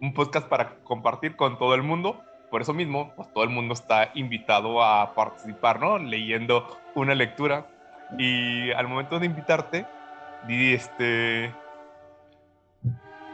[0.00, 2.20] un podcast para compartir con todo el mundo.
[2.50, 5.98] Por eso mismo, pues todo el mundo está invitado a participar, ¿no?
[5.98, 7.66] Leyendo una lectura.
[8.18, 9.86] Y al momento de invitarte,
[10.46, 11.52] di este.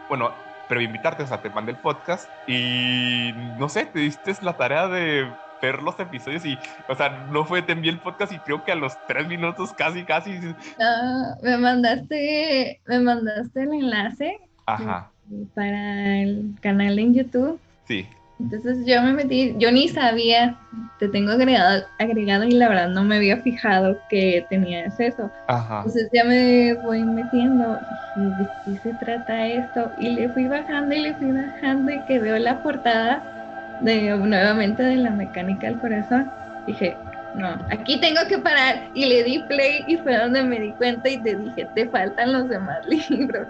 [0.08, 0.32] Bueno,
[0.68, 4.88] pero invitarte, o sea, te mandé el podcast y no sé, te diste la tarea
[4.88, 5.30] de
[5.60, 8.72] ver los episodios y, o sea, no fue, te envié el podcast y creo que
[8.72, 10.38] a los tres minutos casi, casi.
[10.80, 14.38] Ah, me mandaste, me mandaste el enlace.
[14.66, 15.10] Ajá.
[15.54, 17.60] Para el canal en YouTube.
[17.86, 18.06] Sí.
[18.40, 20.56] Entonces yo me metí, yo ni sabía,
[20.98, 25.30] te tengo agregado, agregado y la verdad no me había fijado que tenías eso.
[25.48, 25.78] Ajá.
[25.78, 27.78] Entonces ya me voy metiendo,
[28.16, 29.90] ¿de qué se trata esto?
[29.98, 34.84] Y le fui bajando y le fui bajando y que veo la portada de nuevamente
[34.84, 36.30] de la mecánica del corazón.
[36.68, 36.96] Dije,
[37.34, 38.88] no, aquí tengo que parar.
[38.94, 42.32] Y le di play y fue donde me di cuenta y te dije, te faltan
[42.32, 43.48] los demás libros.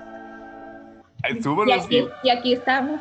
[1.67, 3.01] y, aquí, y aquí estamos.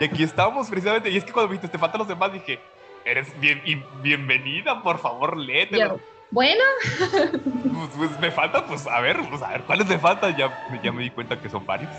[0.00, 1.10] Y aquí estamos precisamente.
[1.10, 2.58] Y es que cuando viste, te faltan los demás, dije,
[3.04, 6.00] eres bien, y bienvenida, por favor, léetelo.
[6.30, 6.62] Bueno.
[7.74, 10.36] Pues, pues, me falta, pues a ver, pues a ver, ¿cuáles me faltan?
[10.36, 10.50] Ya,
[10.82, 11.90] ya me di cuenta que son varios.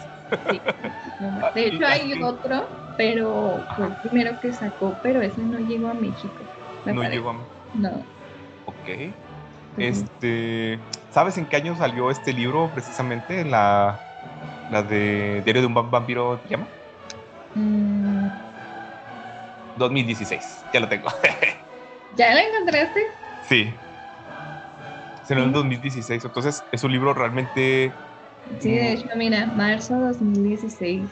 [0.49, 0.59] Sí.
[1.55, 2.67] De hecho hay otro,
[2.97, 6.33] pero fue el primero que sacó, pero ese no llegó a México.
[6.85, 7.53] No llegó a México.
[7.75, 7.89] No.
[8.65, 9.11] Ok.
[9.77, 10.79] Este,
[11.11, 13.45] ¿sabes en qué año salió este libro precisamente?
[13.45, 13.99] La,
[14.71, 16.67] la de Diario de un vampiro, ¿te llama?
[19.77, 20.73] 2016, mm.
[20.73, 21.09] ya lo tengo.
[22.15, 23.01] ¿Ya lo encontraste?
[23.47, 23.73] Sí.
[25.23, 27.91] Se en 2016, entonces es un libro realmente...
[28.59, 31.09] Sí, de hecho, mira, marzo 2016.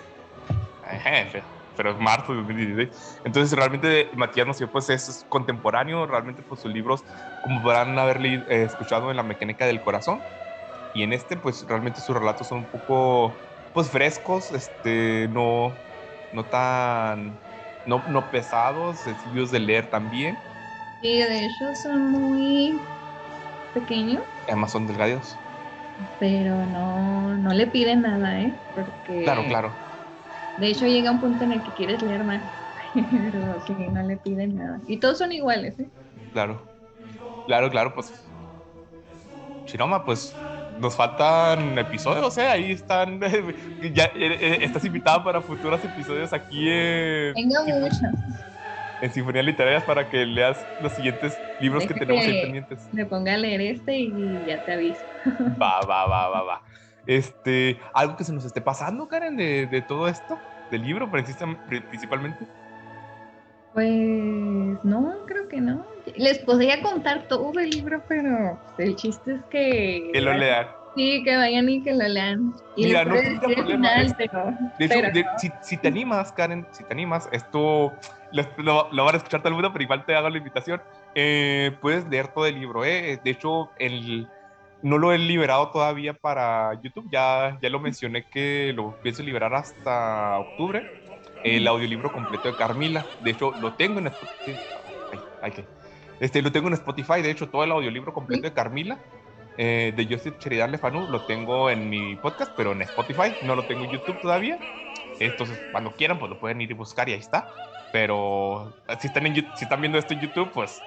[1.76, 3.22] pero es marzo de 2016.
[3.26, 7.04] Entonces, realmente Matías Nocio, pues es contemporáneo, realmente pues sus libros,
[7.42, 10.22] como podrán haber eh, escuchado en La Mecánica del Corazón,
[10.94, 13.36] y en este, pues realmente sus relatos son un poco,
[13.74, 15.76] pues frescos, este, no,
[16.34, 17.42] no tan,
[17.86, 20.46] no, no pesados, sencillos de leer también.
[21.02, 22.90] Sí, de hecho son muy
[23.74, 24.26] pequeños.
[24.48, 25.44] Además son delgados.
[26.18, 28.60] Pero no, no le piden nada, ¿eh?
[28.74, 29.24] Porque...
[29.24, 29.84] Claro, claro.
[30.56, 32.52] De hecho llega un punto en el que quieres leer más,
[32.94, 34.82] pero sí, no le piden nada.
[34.88, 35.92] Y todos son iguales, ¿eh?
[36.32, 36.70] Claro.
[37.46, 38.34] Claro, claro, pues...
[39.66, 40.34] Chiroma, pues
[40.80, 42.48] nos faltan episodios, ¿eh?
[42.48, 43.20] Ahí están.
[43.94, 47.34] Ya, eh, eh, estás invitada para futuros episodios aquí en.
[47.34, 48.00] Tengo muchos.
[49.02, 52.88] En Sinfonías Literarias para que leas los siguientes libros que tenemos ahí pendientes.
[52.94, 54.14] Me ponga a leer este y
[54.48, 55.02] ya te aviso.
[55.62, 56.62] Va, va, va, va, va.
[57.06, 60.40] Este, algo que se nos esté pasando, Karen, de, de todo esto,
[60.72, 62.48] del libro principalmente.
[63.74, 63.90] Pues
[64.84, 65.86] no, creo que no.
[66.16, 70.10] Les podría contar todo el libro, pero el chiste es que...
[70.14, 70.68] Que lo lean.
[70.96, 72.54] Sí, que vayan y que lo lean.
[72.76, 73.90] Y Mira, no tendría problema.
[74.78, 77.92] de hecho, si, te animas, Karen, si te animas, esto
[78.32, 80.82] lo, lo, van a escuchar todo el mundo, pero igual te hago la invitación.
[81.16, 83.20] Eh, puedes leer todo el libro, ¿eh?
[83.24, 84.28] De hecho, el,
[84.84, 89.56] no lo he liberado todavía para YouTube, ya, ya lo mencioné que lo pienso liberar
[89.56, 91.03] hasta octubre
[91.44, 93.06] el audiolibro completo de Carmila.
[93.22, 95.66] De hecho, lo tengo en Spotify.
[96.20, 97.22] Este, lo tengo en Spotify.
[97.22, 98.98] De hecho, todo el audiolibro completo de Carmila
[99.58, 103.36] eh, de Joseph Sheridan Lefanu lo tengo en mi podcast, pero en Spotify.
[103.44, 104.58] No lo tengo en YouTube todavía.
[105.20, 107.54] Entonces, cuando quieran, pues lo pueden ir y buscar y ahí está.
[107.92, 110.82] Pero si están, en, si están viendo esto en YouTube, pues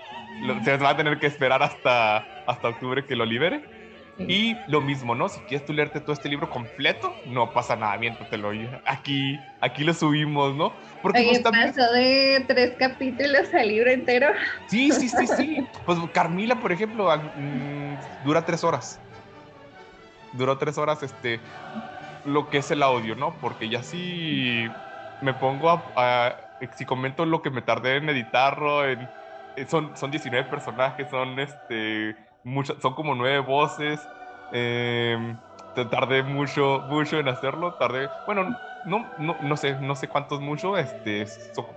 [0.65, 3.76] se va a tener que esperar hasta, hasta octubre que lo libere.
[4.19, 5.29] Y lo mismo, ¿no?
[5.29, 7.99] Si quieres tú leerte todo este libro completo, no pasa nada,
[8.33, 8.51] lo
[8.87, 10.73] Aquí, aquí lo subimos, ¿no?
[11.03, 14.29] Porque Oye, pasó de tres capítulos al libro entero.
[14.69, 15.67] Sí, sí, sí, sí.
[15.85, 18.99] Pues Carmila, por ejemplo, mm, dura tres horas.
[20.33, 21.39] Duró tres horas este,
[22.25, 23.35] lo que es el audio, ¿no?
[23.41, 24.67] Porque ya sí
[25.21, 26.37] me pongo a,
[26.77, 29.09] si comento lo que me tardé en editarlo, en,
[29.57, 32.17] eh, son, son 19 personajes, son este
[32.81, 34.11] son como nueve voces.
[34.51, 35.37] Eh,
[35.91, 37.77] tardé mucho, mucho en hacerlo.
[37.79, 41.25] Tardé, bueno, no, no, no sé, no sé cuántos mucho, este,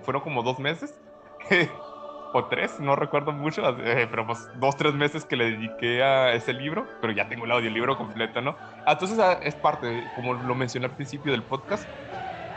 [0.04, 1.00] fueron como dos meses.
[2.32, 6.34] o tres, no recuerdo mucho, eh, pero pues dos, tres meses que le dediqué a
[6.36, 8.58] ese libro, pero ya tengo el audiolibro completo, ¿no?
[8.86, 11.92] Ah, entonces ah, es parte, como lo mencioné al principio del podcast,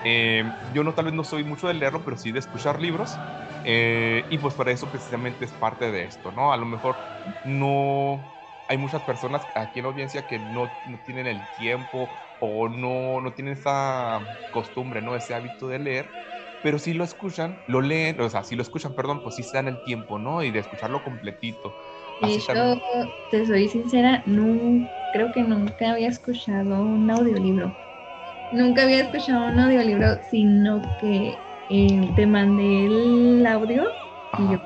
[0.03, 3.23] eh, yo no tal vez no soy mucho de leerlo, pero sí de escuchar libros.
[3.65, 6.53] Eh, y pues para eso precisamente es parte de esto, ¿no?
[6.53, 6.99] A lo mejor
[7.43, 8.35] no
[8.67, 13.21] hay muchas personas aquí en la audiencia que no, no tienen el tiempo o no,
[13.21, 15.17] no tienen esa costumbre, ¿no?
[15.17, 16.13] Ese hábito de leer
[16.63, 19.57] pero si lo escuchan, lo leen, o sea, si lo escuchan, perdón, pues sí se
[19.57, 20.45] dan el tiempo, ¿no?
[20.45, 21.77] Y de escucharlo completito.
[22.21, 22.81] Yo,
[23.31, 27.75] te soy sincera, no, creo que nunca había escuchado un audiolibro.
[28.53, 31.37] Nunca había escuchado un audiolibro, sino que
[31.69, 33.85] eh, te mandé el audio
[34.39, 34.61] y yo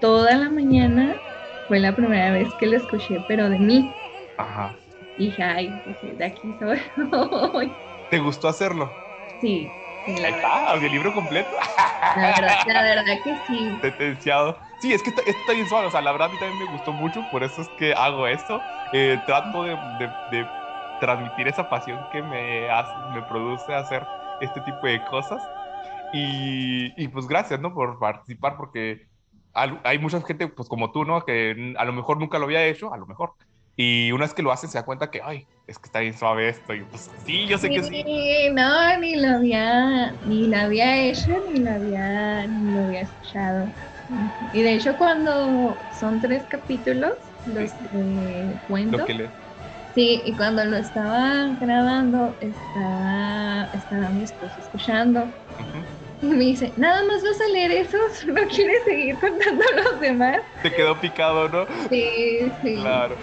[0.00, 1.20] toda la mañana
[1.68, 3.90] fue la primera vez que lo escuché, pero de mí.
[4.36, 4.76] Ajá.
[5.16, 6.80] Y dije, ay, de aquí soy.
[8.10, 8.92] ¿Te gustó hacerlo?
[9.40, 9.66] Sí,
[10.06, 11.50] Ahí está, audiolibro completo.
[12.16, 13.76] La verdad, la verdad que sí.
[13.82, 14.56] Sentenciado.
[14.80, 15.88] Sí, es que está, está, bien suave.
[15.88, 18.26] O sea, la verdad a mí también me gustó mucho, por eso es que hago
[18.26, 18.60] esto.
[18.92, 20.46] Eh, trato de, de, de,
[21.00, 24.06] transmitir esa pasión que me, hace, me produce hacer
[24.40, 25.42] este tipo de cosas.
[26.10, 27.74] Y, y pues gracias, ¿no?
[27.74, 29.08] Por participar, porque
[29.52, 31.24] hay mucha gente, pues como tú, ¿no?
[31.24, 33.32] Que a lo mejor nunca lo había hecho, a lo mejor.
[33.74, 36.14] Y una vez que lo hacen se da cuenta que, ay, es que está bien
[36.16, 36.74] suave esto.
[36.74, 38.02] Y pues sí, yo sé que sí.
[38.54, 43.74] No, ni lo había, ni lo había hecho, ni lo había, ni lo había escuchado.
[44.50, 47.12] Y de hecho cuando son tres capítulos,
[47.44, 49.04] los que cuento.
[49.94, 55.34] Sí, y cuando lo estaba grabando, estaba, estaba mi esposo escuchando.
[56.22, 60.38] Y me dice, nada más vas a leer eso, no quieres seguir contando los demás.
[60.62, 61.66] Te quedó picado, ¿no?
[61.88, 62.74] Sí, sí.
[62.74, 63.16] Claro.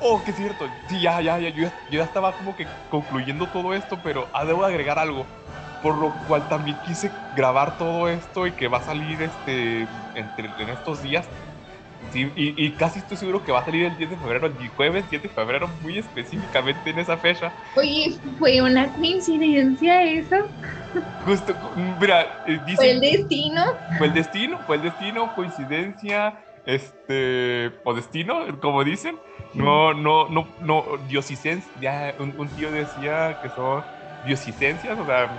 [0.00, 0.68] Oh, qué cierto.
[0.88, 1.48] Sí, ya, ya, ya.
[1.48, 5.26] Yo, ya estaba como que concluyendo todo esto, pero ah, debo agregar algo.
[5.82, 10.50] Por lo cual también quise grabar todo esto y que va a salir este entre,
[10.58, 11.26] en estos días.
[12.12, 14.68] Sí, y, y, casi estoy seguro que va a salir el 10 de febrero, el
[14.68, 17.52] jueves 10 de febrero, muy específicamente en esa fecha.
[17.76, 20.36] Oye, ¿fue una coincidencia eso?
[21.24, 21.54] Justo,
[22.00, 23.62] mira, eh, dice, ¿Fue el destino?
[23.98, 29.18] Fue el destino, fue el destino, coincidencia, este, o destino, como dicen.
[29.54, 33.84] No, no, no, no, diosicencia, ya un, tío decía que son
[34.26, 35.30] diosicencias, o sea,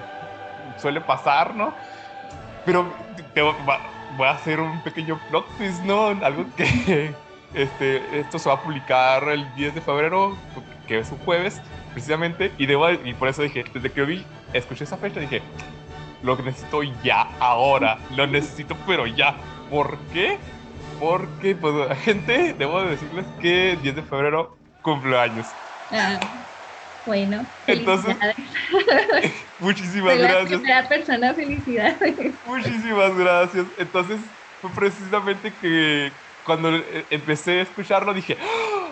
[0.78, 1.76] suele pasar, ¿no?
[2.66, 2.96] Pero
[3.34, 3.42] te,
[4.16, 6.08] voy a hacer un pequeño plot twist, ¿no?
[6.08, 7.14] Algo que
[7.54, 10.38] este, esto se va a publicar el 10 de febrero,
[10.88, 11.62] que es un jueves,
[11.94, 15.42] precisamente, y, debo, y por eso dije, desde que vi, escuché esa fecha, dije,
[16.24, 19.36] lo que necesito ya, ahora, lo necesito, pero ya.
[19.70, 20.40] ¿Por qué?
[21.00, 25.48] porque, pues, gente, debo decirles que 10 de febrero cumpleaños.
[25.92, 26.20] Ah,
[27.08, 27.44] bueno.
[27.66, 28.16] Entonces,
[29.60, 30.62] muchísimas gracias.
[30.62, 32.16] La persona, felicidades.
[32.46, 33.66] Muchísimas gracias.
[33.80, 34.20] Entonces,
[34.62, 36.12] fue precisamente que
[36.46, 38.90] cuando eh, empecé a escucharlo dije, ¡Ah!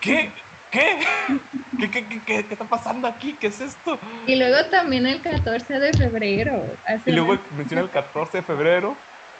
[0.00, 0.32] ¿qué?
[0.72, 0.98] ¿Qué?
[1.78, 3.36] ¿Qué, qué, qué, qué, está pasando aquí?
[3.38, 3.98] ¿Qué es esto?
[4.26, 6.64] Y luego también el 14 de febrero.
[7.04, 8.96] y luego menciona el 14 de febrero.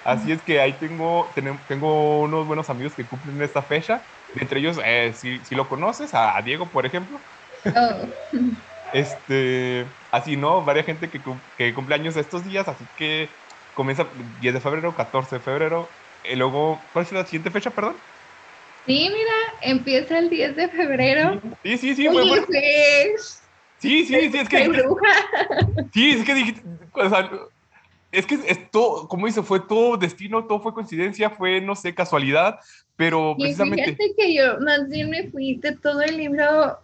[0.06, 1.28] Así es que ahí tengo,
[1.66, 4.00] tengo unos buenos amigos que cumplen esta fecha.
[4.36, 7.18] Entre ellos, eh, si, si, lo conoces, a, Diego, por ejemplo.
[7.74, 8.08] Oh.
[8.92, 10.64] Este, así, ¿no?
[10.64, 11.20] Varia gente que,
[11.58, 13.28] que cumple años estos días, así que
[13.74, 14.06] comienza
[14.40, 15.88] 10 de febrero, 14 de febrero.
[16.24, 17.96] Y luego, ¿cuál es la siguiente fecha, perdón?
[18.86, 21.40] Sí, mira, empieza el 10 de febrero.
[21.64, 22.46] Sí, sí, sí, muy bueno.
[22.46, 23.42] Pues,
[23.80, 24.70] sí, sí, sí, es que.
[25.92, 26.62] Sí, es que dijiste.
[26.92, 27.28] O sea,
[28.12, 31.94] es que es todo, como dice, fue todo destino, todo fue coincidencia, fue, no sé,
[31.94, 32.58] casualidad,
[32.96, 33.90] pero precisamente...
[33.90, 36.78] Y fíjate que yo más bien me fui de todo el libro,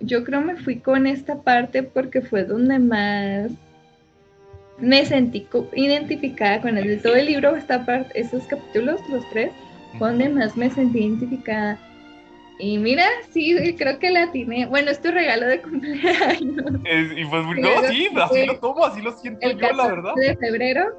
[0.00, 3.50] yo creo me fui con esta parte porque fue donde más
[4.78, 9.50] me sentí identificada con el de todo el libro, esta parte, esos capítulos, los tres,
[9.98, 11.78] fue donde más me sentí identificada
[12.58, 14.66] y mira, sí, creo que la tiene.
[14.66, 16.64] Bueno, es tu regalo de cumpleaños.
[17.16, 20.14] y pues, no, sí, así lo tomo, así lo siento yo, la verdad.
[20.16, 20.96] de febrero.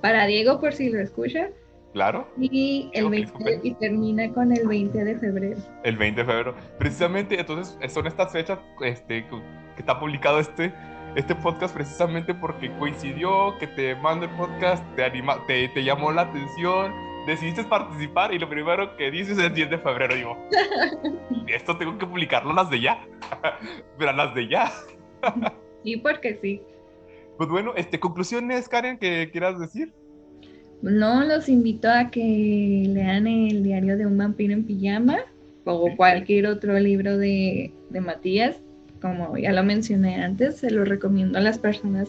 [0.00, 1.50] Para Diego, por si lo escucha.
[1.92, 2.26] Claro.
[2.40, 5.60] Y, el 20, y termina con el 20 de febrero.
[5.84, 6.54] El 20 de febrero.
[6.78, 9.42] Precisamente, entonces, son estas fechas este, que
[9.78, 10.72] está publicado este,
[11.16, 16.12] este podcast precisamente porque coincidió que te mando el podcast, te, anima, te, te llamó
[16.12, 16.92] la atención
[17.26, 20.14] decidiste participar y lo primero que dices es el 10 de febrero.
[20.14, 20.48] Digo,
[21.46, 23.04] esto tengo que publicarlo las de ya.
[23.98, 24.72] Pero las de ya.
[25.84, 26.62] sí, porque sí.
[27.36, 29.92] Pues bueno, este, conclusiones, Karen, que quieras decir.
[30.82, 35.18] No, los invito a que lean el diario de un vampiro en pijama
[35.64, 38.56] o cualquier otro libro de, de Matías.
[39.00, 42.08] Como ya lo mencioné antes, se lo recomiendo a las personas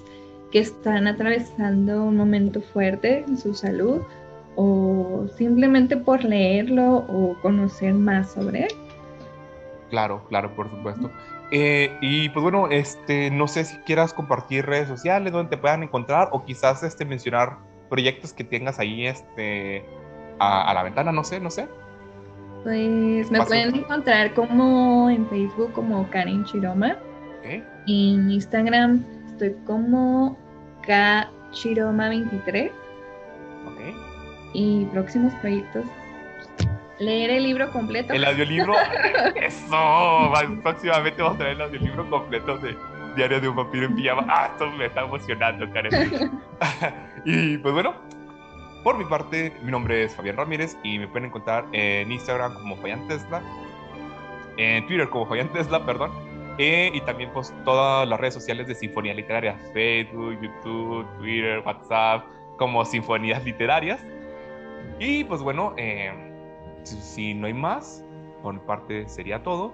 [0.51, 4.01] que están atravesando un momento fuerte en su salud
[4.55, 8.71] o simplemente por leerlo o conocer más sobre él.
[9.89, 11.11] Claro, claro, por supuesto.
[11.51, 15.83] Eh, y pues bueno, este, no sé si quieras compartir redes sociales donde te puedan
[15.83, 17.57] encontrar o quizás este, mencionar
[17.93, 19.85] proyectos que tengas ahí este,
[20.39, 21.67] a, la ventana, no sé, no sé.
[22.63, 26.97] Pues me pueden encontrar como en Facebook como Karen Chiroma.
[27.43, 30.35] En Instagram estoy como
[30.87, 32.71] kchiroma23.
[34.55, 35.85] Y próximos proyectos
[36.97, 38.11] leer el libro completo.
[38.11, 38.73] El audiolibro,
[39.35, 40.33] eso,
[40.63, 42.75] próximamente vamos a ver el audiolibro completo de
[43.15, 44.25] Diario de un vampiro en pijama.
[44.27, 46.41] Ah, esto me está emocionando, Karen.
[47.25, 47.93] y pues bueno,
[48.83, 52.75] por mi parte, mi nombre es Fabián Ramírez y me pueden encontrar en Instagram como
[52.75, 53.41] Fabián Tesla,
[54.57, 56.11] en Twitter como Fabián Tesla, perdón,
[56.57, 62.25] eh, y también pues todas las redes sociales de Sinfonía Literaria, Facebook, YouTube, Twitter, WhatsApp,
[62.57, 64.05] como Sinfonías Literarias.
[64.99, 66.11] Y pues bueno, eh,
[66.83, 68.03] si, no hay más,
[68.41, 69.73] por mi parte sería todo.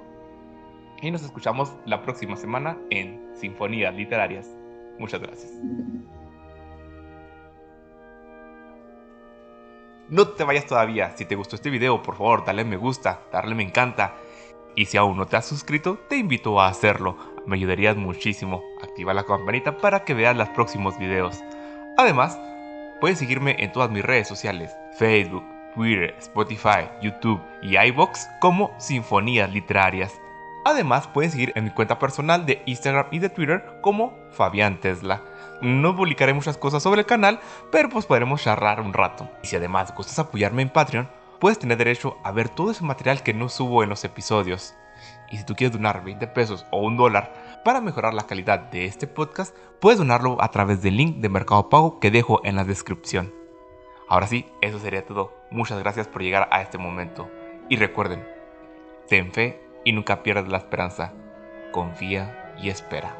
[1.02, 4.56] Y nos escuchamos la próxima semana en Sinfonías Literarias.
[5.00, 5.52] Muchas gracias.
[10.10, 11.16] No te vayas todavía.
[11.16, 14.16] Si te gustó este video, por favor, dale me gusta, darle me encanta.
[14.76, 17.16] Y si aún no te has suscrito, te invito a hacerlo.
[17.46, 18.64] Me ayudarías muchísimo.
[18.82, 21.44] Activa la campanita para que veas los próximos videos.
[21.96, 22.40] Además,
[23.00, 25.44] puedes seguirme en todas mis redes sociales, Facebook,
[25.76, 30.20] Twitter, Spotify, YouTube y iBox como Sinfonías Literarias.
[30.66, 35.22] Además, pueden seguir en mi cuenta personal de Instagram y de Twitter como Fabián Tesla.
[35.62, 37.40] No publicaré muchas cosas sobre el canal,
[37.72, 39.30] pero pues podremos charlar un rato.
[39.44, 43.24] Y si además gustas apoyarme en Patreon, puedes tener derecho a ver todo ese material
[43.24, 44.76] que no subo en los episodios.
[45.30, 48.86] Y si tú quieres donar 20 pesos o un dólar para mejorar la calidad de
[48.86, 52.64] este podcast, puedes donarlo a través del link de Mercado Pago que dejo en la
[52.64, 53.34] descripción.
[54.08, 55.34] Ahora sí, eso sería todo.
[55.52, 57.30] Muchas gracias por llegar a este momento.
[57.70, 58.28] Y recuerden,
[59.08, 61.14] ten fe y nunca pierdas la esperanza.
[61.72, 63.16] Confía y espera.